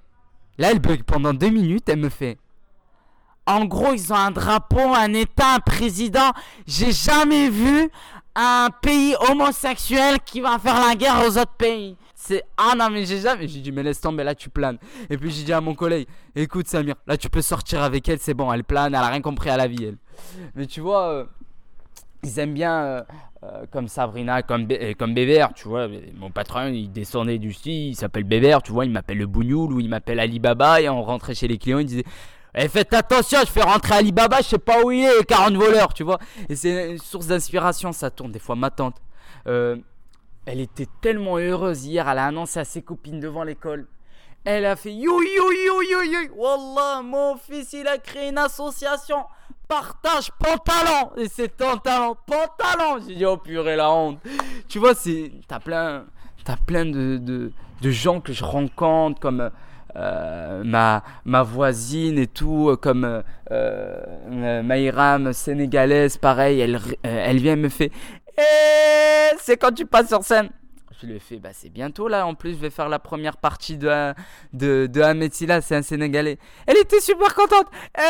Là, 0.57 0.71
elle 0.71 0.79
bug 0.79 1.03
pendant 1.03 1.33
deux 1.33 1.49
minutes, 1.49 1.89
elle 1.89 1.99
me 1.99 2.09
fait... 2.09 2.37
En 3.45 3.65
gros, 3.65 3.93
ils 3.93 4.11
ont 4.11 4.17
un 4.17 4.31
drapeau, 4.31 4.93
un 4.93 5.13
État, 5.13 5.55
un 5.55 5.59
président. 5.59 6.31
J'ai 6.67 6.91
jamais 6.91 7.49
vu 7.49 7.89
un 8.35 8.69
pays 8.81 9.15
homosexuel 9.29 10.17
qui 10.25 10.41
va 10.41 10.59
faire 10.59 10.85
la 10.85 10.95
guerre 10.95 11.23
aux 11.25 11.37
autres 11.37 11.55
pays. 11.57 11.95
C'est 12.27 12.43
ah 12.57 12.73
non 12.77 12.89
mais 12.89 13.05
j'ai 13.05 13.21
jamais 13.21 13.47
j'ai 13.47 13.61
dit 13.61 13.71
mais 13.71 13.83
laisse 13.83 14.01
tomber 14.01 14.25
là 14.25 14.35
tu 14.35 14.49
planes. 14.49 14.77
Et 15.09 15.17
puis 15.17 15.31
j'ai 15.31 15.45
dit 15.45 15.53
à 15.53 15.61
mon 15.61 15.75
collègue 15.75 16.09
écoute 16.35 16.67
Samir 16.67 16.95
là 17.07 17.15
tu 17.15 17.29
peux 17.29 17.41
sortir 17.41 17.81
avec 17.81 18.09
elle 18.09 18.19
c'est 18.19 18.33
bon 18.33 18.51
elle 18.51 18.65
plane 18.65 18.93
elle 18.93 18.99
a 18.99 19.07
rien 19.07 19.21
compris 19.21 19.49
à 19.49 19.55
la 19.55 19.67
vie 19.67 19.85
elle. 19.85 19.97
Mais 20.53 20.65
tu 20.65 20.81
vois 20.81 21.07
euh, 21.07 21.23
ils 22.23 22.37
aiment 22.39 22.53
bien 22.53 22.83
euh, 22.83 23.01
euh, 23.43 23.65
comme 23.71 23.87
Sabrina 23.87 24.41
comme 24.41 24.67
comme 24.99 25.13
Bébert 25.13 25.53
tu 25.55 25.69
vois 25.69 25.87
mon 26.17 26.29
patron 26.29 26.67
il 26.67 26.91
descendait 26.91 27.37
du 27.37 27.53
ski 27.53 27.91
il 27.91 27.95
s'appelle 27.95 28.25
Bébert 28.25 28.61
tu 28.61 28.73
vois 28.73 28.83
il 28.83 28.91
m'appelle 28.91 29.19
le 29.19 29.27
Bougnoul 29.27 29.71
ou 29.71 29.79
il 29.79 29.87
m'appelle 29.87 30.19
Alibaba 30.19 30.81
et 30.81 30.89
on 30.89 31.03
rentrait 31.03 31.33
chez 31.33 31.47
les 31.47 31.57
clients 31.57 31.79
il 31.79 31.85
disait 31.85 32.03
eh, 32.59 32.67
faites 32.67 32.93
attention, 32.93 33.39
je 33.41 33.51
fais 33.51 33.61
rentrer 33.61 33.95
Alibaba, 33.95 34.37
je 34.41 34.47
sais 34.47 34.57
pas 34.57 34.81
où 34.83 34.91
il 34.91 35.03
est, 35.03 35.23
40 35.27 35.53
voleurs, 35.53 35.93
tu 35.93 36.01
vois. 36.01 36.17
Et 36.49 36.55
c'est 36.55 36.89
une 36.93 36.97
source 36.97 37.27
d'inspiration, 37.27 37.91
ça 37.91 38.09
tourne. 38.09 38.31
Des 38.31 38.39
fois, 38.39 38.55
ma 38.55 38.71
tante, 38.71 38.95
elle 40.47 40.61
était 40.61 40.87
tellement 41.01 41.37
heureuse 41.37 41.85
hier, 41.85 42.07
elle 42.07 42.19
a 42.19 42.25
annoncé 42.25 42.59
à 42.59 42.63
ses 42.63 42.81
copines 42.81 43.19
devant 43.19 43.43
l'école. 43.43 43.85
Elle 44.45 44.65
a 44.65 44.77
fait 44.77 44.93
you 44.93 45.21
you 45.21 45.51
you 45.51 45.81
you 45.81 46.03
you. 46.03 46.31
Wallah, 46.37 47.01
mon 47.03 47.35
fils, 47.35 47.73
il 47.73 47.85
a 47.85 47.97
créé 47.97 48.29
une 48.29 48.37
association. 48.37 49.25
Partage 49.67 50.31
pantalon. 50.39 51.11
Et 51.17 51.27
c'est 51.27 51.57
ton 51.57 51.75
talent, 51.77 52.15
pantalon. 52.25 53.03
J'ai 53.05 53.15
dit, 53.15 53.25
oh 53.25 53.35
purée, 53.35 53.75
la 53.75 53.91
honte. 53.91 54.19
Tu 54.69 54.79
vois, 54.79 54.95
c'est. 54.95 55.33
T'as 55.49 55.59
plein, 55.59 56.05
t'as 56.45 56.55
plein 56.55 56.85
de, 56.85 57.17
de, 57.17 57.91
gens 57.91 58.21
que 58.21 58.31
je 58.31 58.45
rencontre 58.45 59.19
comme. 59.19 59.51
Euh, 59.97 60.63
ma, 60.63 61.03
ma 61.25 61.41
voisine 61.41 62.19
et 62.19 62.27
tout, 62.27 62.77
comme 62.81 63.03
euh, 63.03 63.21
euh 63.51 64.61
Maïram, 64.61 65.33
sénégalaise, 65.33 66.17
pareil, 66.17 66.59
elle, 66.59 66.79
elle 67.01 67.37
vient 67.37 67.55
me 67.55 67.67
fait 67.67 67.91
eh, 68.37 69.35
c'est 69.39 69.57
quand 69.57 69.71
tu 69.71 69.85
passes 69.85 70.07
sur 70.09 70.23
scène. 70.23 70.49
Je 70.99 71.05
lui 71.05 71.15
ai 71.17 71.19
fait, 71.19 71.37
bah 71.37 71.49
c'est 71.53 71.69
bientôt 71.69 72.07
là. 72.07 72.25
En 72.25 72.33
plus, 72.33 72.53
je 72.53 72.57
vais 72.57 72.71
faire 72.71 72.89
la 72.89 72.97
première 72.97 73.37
partie 73.37 73.77
de, 73.77 74.13
de, 74.53 74.87
de 74.87 75.01
Ahmed 75.01 75.31
c'est 75.31 75.75
un 75.75 75.81
Sénégalais. 75.83 76.39
Elle 76.65 76.77
était 76.77 76.99
super 76.99 77.35
contente. 77.35 77.67
Eh, 77.95 78.01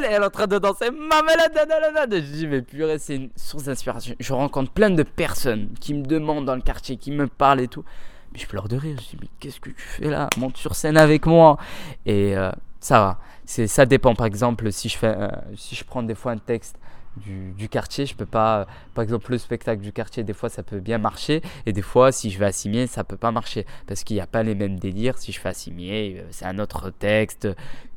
elle 0.00 0.12
est 0.12 0.18
en 0.18 0.30
train 0.30 0.48
de 0.48 0.58
danser. 0.58 0.86
Je 0.90 2.18
dis, 2.32 2.46
mais 2.48 2.62
purée, 2.62 2.98
c'est 2.98 3.14
une 3.14 3.30
source 3.36 3.64
d'inspiration. 3.64 4.16
Je 4.18 4.32
rencontre 4.32 4.72
plein 4.72 4.90
de 4.90 5.04
personnes 5.04 5.68
qui 5.80 5.94
me 5.94 6.02
demandent 6.04 6.44
dans 6.44 6.56
le 6.56 6.62
quartier, 6.62 6.96
qui 6.96 7.12
me 7.12 7.28
parlent 7.28 7.60
et 7.60 7.68
tout. 7.68 7.84
Mais 8.32 8.40
je 8.40 8.48
pleure 8.48 8.66
de 8.66 8.76
rire. 8.76 8.96
Je 9.00 9.10
dis, 9.10 9.18
mais 9.20 9.28
qu'est-ce 9.38 9.60
que 9.60 9.70
tu 9.70 9.76
fais 9.78 10.10
là? 10.10 10.28
Monte 10.38 10.56
sur 10.56 10.74
scène 10.74 10.96
avec 10.96 11.24
moi. 11.24 11.56
Et 12.04 12.36
euh, 12.36 12.50
ça 12.80 12.98
va. 12.98 13.20
Ça 13.44 13.86
dépend. 13.86 14.16
Par 14.16 14.26
exemple, 14.26 14.72
si 14.72 14.88
je, 14.88 14.98
fais, 14.98 15.14
euh, 15.16 15.28
si 15.56 15.76
je 15.76 15.84
prends 15.84 16.02
des 16.02 16.16
fois 16.16 16.32
un 16.32 16.38
texte 16.38 16.80
du, 17.16 17.68
quartier. 17.68 18.06
Je 18.06 18.14
peux 18.14 18.26
pas, 18.26 18.66
par 18.94 19.02
exemple, 19.02 19.30
le 19.30 19.38
spectacle 19.38 19.82
du 19.82 19.92
quartier, 19.92 20.24
des 20.24 20.32
fois 20.32 20.48
ça 20.48 20.62
peut 20.62 20.80
bien 20.80 20.98
marcher, 20.98 21.42
et 21.66 21.72
des 21.72 21.82
fois, 21.82 22.12
si 22.12 22.30
je 22.30 22.38
vais 22.38 22.46
à 22.46 22.52
Cimier, 22.52 22.86
ça 22.86 23.04
peut 23.04 23.16
pas 23.16 23.30
marcher 23.30 23.66
parce 23.86 24.04
qu'il 24.04 24.16
n'y 24.16 24.20
a 24.20 24.26
pas 24.26 24.42
les 24.42 24.54
mêmes 24.54 24.78
délires. 24.78 25.18
Si 25.18 25.32
je 25.32 25.40
fais 25.40 25.48
à 25.48 25.54
Cimier, 25.54 26.18
euh, 26.18 26.26
c'est 26.30 26.44
un 26.44 26.58
autre 26.58 26.90
texte 26.90 27.48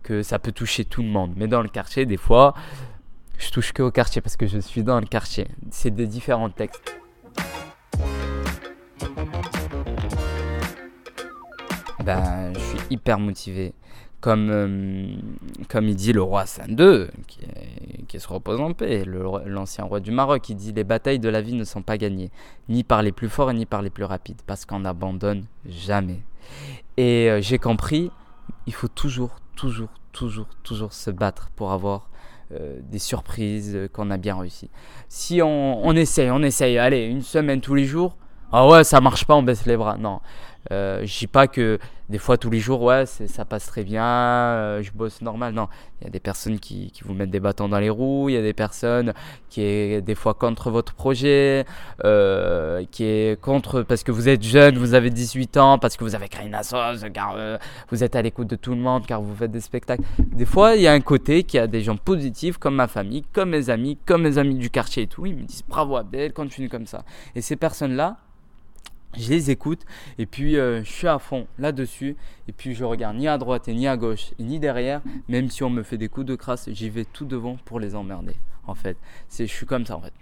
que 0.03 0.23
ça 0.23 0.39
peut 0.39 0.51
toucher 0.51 0.85
tout 0.85 1.01
le 1.01 1.09
monde. 1.09 1.33
Mais 1.35 1.47
dans 1.47 1.61
le 1.61 1.69
quartier, 1.69 2.05
des 2.05 2.17
fois, 2.17 2.53
je 3.37 3.51
touche 3.51 3.73
que 3.73 3.83
au 3.83 3.91
quartier 3.91 4.21
parce 4.21 4.37
que 4.37 4.47
je 4.47 4.59
suis 4.59 4.83
dans 4.83 4.99
le 4.99 5.05
quartier. 5.05 5.47
C'est 5.71 5.93
des 5.93 6.07
différents 6.07 6.49
textes. 6.49 6.95
Ben, 12.03 12.53
je 12.53 12.59
suis 12.59 12.79
hyper 12.89 13.19
motivé 13.19 13.73
comme, 14.21 14.49
euh, 14.49 15.07
comme 15.69 15.87
il 15.87 15.95
dit 15.95 16.13
le 16.13 16.21
roi 16.21 16.45
Saint 16.45 16.67
II, 16.67 17.07
qui, 17.27 17.39
qui 18.07 18.19
se 18.19 18.27
repose 18.27 18.59
en 18.59 18.73
paix, 18.73 19.05
l'ancien 19.45 19.85
roi 19.85 19.99
du 19.99 20.11
Maroc, 20.11 20.49
il 20.49 20.55
dit 20.55 20.73
les 20.73 20.83
batailles 20.83 21.19
de 21.19 21.29
la 21.29 21.41
vie 21.41 21.53
ne 21.53 21.63
sont 21.63 21.81
pas 21.81 21.97
gagnées, 21.97 22.31
ni 22.67 22.83
par 22.83 23.01
les 23.01 23.11
plus 23.11 23.29
forts 23.29 23.53
ni 23.53 23.65
par 23.65 23.81
les 23.81 23.89
plus 23.89 24.03
rapides, 24.03 24.41
parce 24.45 24.65
qu'on 24.65 24.79
n'abandonne 24.79 25.45
jamais. 25.65 26.21
Et 26.97 27.29
euh, 27.29 27.41
j'ai 27.41 27.59
compris, 27.59 28.11
il 28.67 28.73
faut 28.73 28.87
toujours, 28.87 29.37
toujours, 29.55 29.89
toujours, 30.11 30.47
toujours 30.63 30.93
se 30.93 31.11
battre 31.11 31.49
pour 31.55 31.71
avoir 31.71 32.09
euh, 32.51 32.79
des 32.81 32.99
surprises 32.99 33.89
qu'on 33.93 34.11
a 34.11 34.17
bien 34.17 34.37
réussi. 34.37 34.69
Si 35.07 35.41
on, 35.41 35.85
on 35.85 35.95
essaye, 35.95 36.29
on 36.31 36.41
essaye, 36.41 36.77
allez, 36.77 37.05
une 37.05 37.21
semaine 37.21 37.61
tous 37.61 37.75
les 37.75 37.85
jours, 37.85 38.17
ah 38.51 38.67
ouais, 38.67 38.83
ça 38.83 38.99
marche 38.99 39.25
pas, 39.25 39.35
on 39.35 39.43
baisse 39.43 39.65
les 39.65 39.77
bras. 39.77 39.97
Non, 39.97 40.21
euh, 40.71 41.05
je 41.05 41.19
dis 41.19 41.27
pas 41.27 41.47
que 41.47 41.79
des 42.09 42.17
fois 42.17 42.37
tous 42.37 42.49
les 42.49 42.59
jours, 42.59 42.81
ouais, 42.81 43.05
ça 43.05 43.45
passe 43.45 43.67
très 43.67 43.83
bien, 43.83 44.03
euh, 44.03 44.81
je 44.81 44.91
bosse 44.91 45.21
normal. 45.21 45.53
Non, 45.53 45.67
il 46.01 46.05
y 46.05 46.07
a 46.07 46.09
des 46.09 46.19
personnes 46.19 46.59
qui, 46.59 46.91
qui, 46.91 47.03
vous 47.03 47.13
mettent 47.13 47.29
des 47.29 47.39
bâtons 47.39 47.69
dans 47.69 47.77
les 47.77 47.89
roues, 47.89 48.29
il 48.29 48.33
y 48.33 48.37
a 48.37 48.41
des 48.41 48.53
personnes 48.53 49.13
qui 49.49 49.61
est 49.61 50.01
des 50.01 50.15
fois 50.15 50.33
contre 50.33 50.71
votre 50.71 50.93
projet, 50.95 51.65
euh, 52.03 52.83
qui 52.89 53.03
est 53.03 53.39
contre 53.39 53.83
parce 53.83 54.03
que 54.03 54.11
vous 54.11 54.27
êtes 54.27 54.41
jeune, 54.41 54.77
vous 54.77 54.95
avez 54.95 55.11
18 55.11 55.57
ans, 55.57 55.77
parce 55.77 55.97
que 55.97 56.03
vous 56.03 56.15
avez 56.15 56.29
créé 56.29 56.47
une 56.47 56.55
assoce, 56.55 57.05
car 57.13 57.35
euh, 57.37 57.57
vous 57.91 58.03
êtes 58.03 58.15
à 58.15 58.23
l'écoute 58.23 58.49
de 58.49 58.55
tout 58.55 58.71
le 58.71 58.81
monde, 58.81 59.05
car 59.05 59.21
vous 59.21 59.35
faites 59.35 59.51
des 59.51 59.61
spectacles. 59.61 60.03
Des 60.17 60.45
fois, 60.45 60.75
il 60.75 60.81
y 60.81 60.87
a 60.87 60.93
un 60.93 61.01
côté 61.01 61.43
qui 61.43 61.59
a 61.59 61.67
des 61.67 61.81
gens 61.81 61.97
positifs, 61.97 62.57
comme 62.57 62.75
ma 62.75 62.87
famille, 62.87 63.23
comme 63.33 63.51
mes 63.51 63.69
amis, 63.69 63.99
comme 64.07 64.23
mes 64.23 64.39
amis 64.39 64.55
du 64.55 64.71
quartier 64.71 65.03
et 65.03 65.07
tout. 65.07 65.27
Ils 65.27 65.35
me 65.35 65.43
disent 65.43 65.63
bravo 65.67 65.95
Abdel, 65.95 66.33
continue 66.33 66.69
comme 66.69 66.87
ça. 66.87 67.03
Et 67.35 67.41
ces 67.41 67.55
personnes-là, 67.55 68.17
je 69.17 69.29
les 69.29 69.49
écoute 69.49 69.81
et 70.17 70.25
puis 70.25 70.57
euh, 70.57 70.83
je 70.83 70.91
suis 70.91 71.07
à 71.07 71.19
fond 71.19 71.47
là-dessus. 71.57 72.15
Et 72.47 72.51
puis 72.51 72.75
je 72.75 72.83
regarde 72.83 73.17
ni 73.17 73.27
à 73.27 73.37
droite 73.37 73.67
ni 73.67 73.87
à 73.87 73.97
gauche 73.97 74.31
ni 74.39 74.59
derrière. 74.59 75.01
Même 75.27 75.49
si 75.49 75.63
on 75.63 75.69
me 75.69 75.83
fait 75.83 75.97
des 75.97 76.09
coups 76.09 76.25
de 76.25 76.35
crasse 76.35 76.69
j'y 76.71 76.89
vais 76.89 77.05
tout 77.05 77.25
devant 77.25 77.57
pour 77.65 77.79
les 77.79 77.95
emmerder 77.95 78.35
en 78.67 78.75
fait. 78.75 78.97
C'est 79.27 79.47
je 79.47 79.53
suis 79.53 79.65
comme 79.65 79.85
ça 79.85 79.97
en 79.97 80.01
fait. 80.01 80.13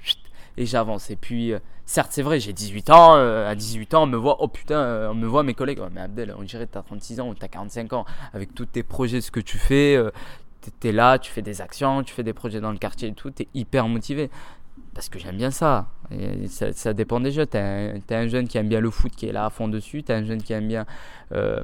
Et 0.59 0.65
j'avance. 0.65 1.11
Et 1.11 1.15
puis 1.15 1.53
euh, 1.53 1.59
certes 1.85 2.11
c'est 2.11 2.21
vrai 2.21 2.39
j'ai 2.39 2.53
18 2.53 2.89
ans 2.89 3.15
euh, 3.15 3.49
à 3.49 3.55
18 3.55 3.93
ans 3.93 4.03
on 4.03 4.07
me 4.07 4.17
voit 4.17 4.37
oh 4.39 4.47
putain 4.47 5.09
on 5.11 5.15
me 5.15 5.27
voit 5.27 5.43
mes 5.43 5.53
collègues. 5.53 5.81
Mais 5.91 6.01
Abdel 6.01 6.33
on 6.37 6.43
dirait 6.43 6.65
que 6.67 6.73
t'as 6.73 6.83
36 6.83 7.19
ans 7.19 7.29
ou 7.29 7.33
t'as 7.33 7.49
45 7.49 7.93
ans. 7.93 8.05
Avec 8.33 8.55
tous 8.55 8.65
tes 8.65 8.83
projets 8.83 9.21
ce 9.21 9.31
que 9.31 9.41
tu 9.41 9.57
fais 9.57 10.01
t'es 10.81 10.91
là, 10.91 11.17
tu 11.17 11.31
fais 11.31 11.41
des 11.41 11.61
actions, 11.61 12.03
tu 12.03 12.13
fais 12.13 12.23
des 12.23 12.33
projets 12.33 12.59
dans 12.59 12.71
le 12.71 12.77
quartier 12.77 13.07
et 13.07 13.13
tout, 13.13 13.31
t'es 13.31 13.47
hyper 13.53 13.87
motivé 13.87 14.29
parce 14.97 15.09
que 15.09 15.19
j'aime 15.19 15.37
bien 15.37 15.51
ça. 15.51 15.85
ça. 16.47 16.91
dépend 16.91 17.19
des 17.19 17.31
jeux. 17.31 17.45
T'as 17.45 17.61
un, 17.61 17.99
un 18.09 18.27
jeune 18.27 18.47
qui 18.47 18.57
aime 18.57 18.67
bien 18.67 18.79
le 18.79 18.89
foot 18.89 19.11
qui 19.15 19.27
est 19.27 19.31
là 19.31 19.45
à 19.45 19.51
fond 19.51 19.67
dessus. 19.67 20.01
T'as 20.01 20.15
un 20.15 20.23
jeune 20.23 20.41
qui 20.41 20.53
aime 20.53 20.67
bien 20.67 20.87
euh, 21.33 21.61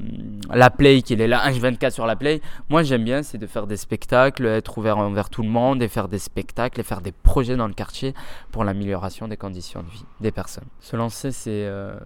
la 0.53 0.69
play 0.69 1.01
qui 1.01 1.13
est 1.13 1.27
là 1.27 1.49
1-24 1.49 1.89
sur 1.89 2.05
la 2.05 2.15
play. 2.15 2.41
Moi 2.69 2.83
j'aime 2.83 3.03
bien 3.03 3.23
c'est 3.23 3.39
de 3.39 3.47
faire 3.47 3.65
des 3.65 3.75
spectacles, 3.75 4.45
être 4.45 4.77
ouvert 4.77 4.99
envers 4.99 5.31
tout 5.31 5.41
le 5.41 5.49
monde 5.49 5.81
et 5.81 5.87
faire 5.87 6.09
des 6.09 6.19
spectacles 6.19 6.79
et 6.79 6.83
faire 6.83 7.01
des 7.01 7.11
projets 7.11 7.55
dans 7.55 7.67
le 7.67 7.73
quartier 7.73 8.13
pour 8.51 8.63
l'amélioration 8.63 9.27
des 9.27 9.37
conditions 9.37 9.81
de 9.81 9.89
vie 9.89 10.05
des 10.19 10.31
personnes. 10.31 10.67
Se 10.79 10.95
lancer 10.95 11.31
c'est 11.31 11.65
euh, 11.65 11.97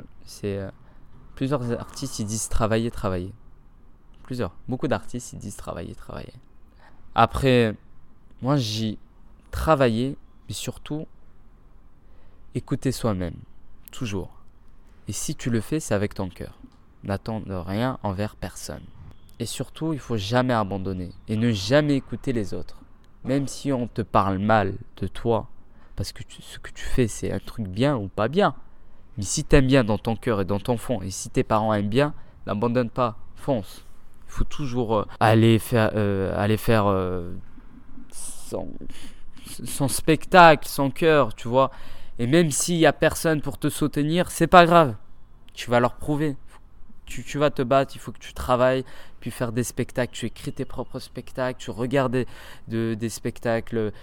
euh, 0.45 0.71
plusieurs 1.35 1.77
artistes 1.77 2.19
ils 2.19 2.25
disent 2.25 2.47
travailler 2.47 2.89
travailler. 2.89 3.33
Plusieurs, 4.23 4.55
beaucoup 4.69 4.87
d'artistes 4.87 5.33
ils 5.33 5.39
disent 5.39 5.57
travailler 5.57 5.93
travailler. 5.93 6.33
Après 7.15 7.75
moi 8.41 8.55
j'y 8.55 8.97
travailler 9.51 10.15
mais 10.47 10.53
surtout 10.53 11.05
écouter 12.55 12.91
soi-même, 12.91 13.35
toujours. 13.91 14.31
Et 15.07 15.13
si 15.13 15.35
tu 15.35 15.49
le 15.49 15.61
fais, 15.61 15.79
c'est 15.79 15.93
avec 15.93 16.13
ton 16.13 16.29
cœur. 16.29 16.57
N'attends 17.03 17.41
rien 17.47 17.97
envers 18.03 18.35
personne. 18.35 18.83
Et 19.39 19.45
surtout, 19.45 19.93
il 19.93 19.99
faut 19.99 20.17
jamais 20.17 20.53
abandonner 20.53 21.11
et 21.27 21.37
ne 21.37 21.51
jamais 21.51 21.95
écouter 21.95 22.33
les 22.33 22.53
autres. 22.53 22.81
Même 23.23 23.47
si 23.47 23.71
on 23.71 23.87
te 23.87 24.01
parle 24.01 24.39
mal 24.39 24.75
de 24.97 25.07
toi, 25.07 25.47
parce 25.95 26.11
que 26.11 26.23
ce 26.39 26.59
que 26.59 26.71
tu 26.71 26.83
fais, 26.83 27.07
c'est 27.07 27.31
un 27.31 27.39
truc 27.39 27.67
bien 27.67 27.95
ou 27.95 28.07
pas 28.07 28.27
bien. 28.27 28.55
Mais 29.17 29.23
si 29.23 29.43
tu 29.43 29.55
aimes 29.55 29.67
bien 29.67 29.83
dans 29.83 29.97
ton 29.97 30.15
cœur 30.15 30.41
et 30.41 30.45
dans 30.45 30.59
ton 30.59 30.77
fond, 30.77 31.01
et 31.01 31.11
si 31.11 31.29
tes 31.29 31.43
parents 31.43 31.73
aiment 31.73 31.89
bien, 31.89 32.13
n'abandonne 32.45 32.89
pas, 32.89 33.17
fonce. 33.35 33.85
Il 34.27 34.31
faut 34.31 34.43
toujours 34.43 34.97
euh, 34.97 35.05
aller 35.19 35.59
faire, 35.59 35.91
euh, 35.95 36.33
aller 36.37 36.57
faire 36.57 36.85
euh, 36.87 37.33
son 38.11 39.87
spectacle, 39.87 40.67
son 40.67 40.91
cœur, 40.91 41.33
tu 41.33 41.47
vois. 41.47 41.71
Et 42.19 42.27
même 42.27 42.51
s'il 42.51 42.77
y 42.77 42.85
a 42.85 42.93
personne 42.93 43.41
pour 43.41 43.57
te 43.57 43.69
soutenir, 43.69 44.31
c'est 44.31 44.47
pas 44.47 44.65
grave. 44.65 44.95
Tu 45.53 45.69
vas 45.69 45.79
leur 45.79 45.95
prouver. 45.95 46.35
Tu, 47.05 47.37
vas 47.37 47.49
te 47.51 47.61
battre, 47.61 47.95
il 47.95 47.99
faut 47.99 48.11
que 48.11 48.19
tu 48.19 48.33
travailles, 48.33 48.83
puis 49.21 49.31
faire 49.31 49.53
des 49.53 49.63
spectacles, 49.63 50.11
tu 50.11 50.25
écris 50.25 50.51
tes 50.51 50.65
propres 50.65 50.99
spectacles, 50.99 51.57
tu 51.57 51.71
regardes 51.71 52.11
des, 52.11 52.27
de, 52.67 52.95
des 52.95 53.07
spectacles 53.07 53.93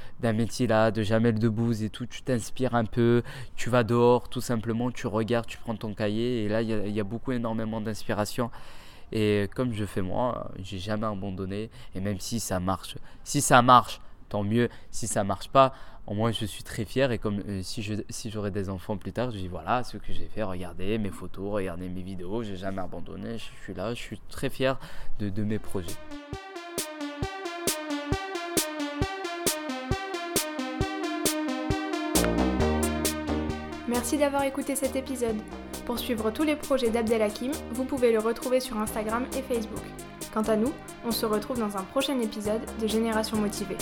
là, 0.67 0.91
de 0.91 1.03
Jamel 1.03 1.39
Debbouze 1.39 1.83
et 1.83 1.91
tout, 1.91 2.07
tu 2.07 2.23
t'inspires 2.23 2.75
un 2.75 2.87
peu, 2.87 3.23
tu 3.57 3.69
vas 3.69 3.85
dehors 3.85 4.31
tout 4.31 4.41
simplement, 4.41 4.91
tu 4.91 5.07
regardes, 5.07 5.45
tu 5.45 5.59
prends 5.59 5.77
ton 5.77 5.93
cahier, 5.93 6.45
et 6.45 6.49
là 6.49 6.63
il 6.63 6.71
y, 6.71 6.93
y, 6.93 7.01
a 7.01 7.05
beaucoup 7.05 7.33
énormément 7.33 7.83
d'inspiration. 7.83 8.51
Et 9.13 9.51
comme 9.55 9.75
je 9.75 9.85
fais 9.85 10.01
moi, 10.01 10.51
j'ai 10.63 10.79
jamais 10.79 11.07
abandonné, 11.07 11.69
et 11.95 12.01
même 12.01 12.21
si 12.21 12.41
ça 12.41 12.59
marche, 12.59 12.97
si 13.23 13.43
ça 13.43 13.61
marche, 13.61 14.01
tant 14.35 14.43
mieux. 14.43 14.69
Si 14.91 15.07
ça 15.07 15.23
marche 15.23 15.49
pas, 15.49 15.73
au 16.07 16.15
moins 16.15 16.33
je 16.33 16.45
suis 16.45 16.63
très 16.63 16.85
fier 16.85 17.11
et 17.13 17.19
comme 17.19 17.43
euh, 17.49 17.61
si 17.63 18.31
j'aurais 18.31 18.51
des 18.51 18.69
enfants 18.69 18.97
plus 18.97 19.13
tard, 19.13 19.31
je 19.31 19.39
dis 19.39 19.49
voilà 19.49 19.85
ce 19.85 19.97
que 19.97 20.13
j'ai 20.13 20.27
fait, 20.27 20.43
regardez 20.43 20.99
mes 20.99 21.11
photos, 21.11 21.53
regardez 21.53 21.89
mes 21.89 22.03
vidéos, 22.03 22.43
j'ai 22.43 22.57
jamais 22.57 22.83
abandonné, 22.83 23.39
je 23.39 23.63
suis 23.63 23.75
là, 23.75 23.95
je 23.95 24.01
suis 24.01 24.21
très 24.29 24.51
fier 24.51 24.79
de, 25.19 25.29
de 25.29 25.43
mes 25.45 25.59
projets. 25.59 25.97
Merci 33.89 34.19
d'avoir 34.19 34.43
écouté 34.43 34.75
cet 34.75 34.97
épisode. 34.97 35.37
Pour 35.87 35.99
suivre 35.99 36.31
tous 36.31 36.43
les 36.43 36.57
projets 36.57 36.91
d'Abdelhakim, 36.91 37.53
vous 37.73 37.85
pouvez 37.85 38.13
le 38.13 38.19
retrouver 38.19 38.59
sur 38.59 38.77
Instagram 38.79 39.25
et 39.37 39.43
Facebook. 39.43 39.85
Quant 40.33 40.43
à 40.43 40.57
nous, 40.57 40.73
on 41.05 41.13
se 41.13 41.25
retrouve 41.27 41.61
dans 41.61 41.77
un 41.77 41.85
prochain 41.85 42.19
épisode 42.21 42.63
de 42.81 42.87
Génération 42.87 43.37
Motivée. 43.37 43.77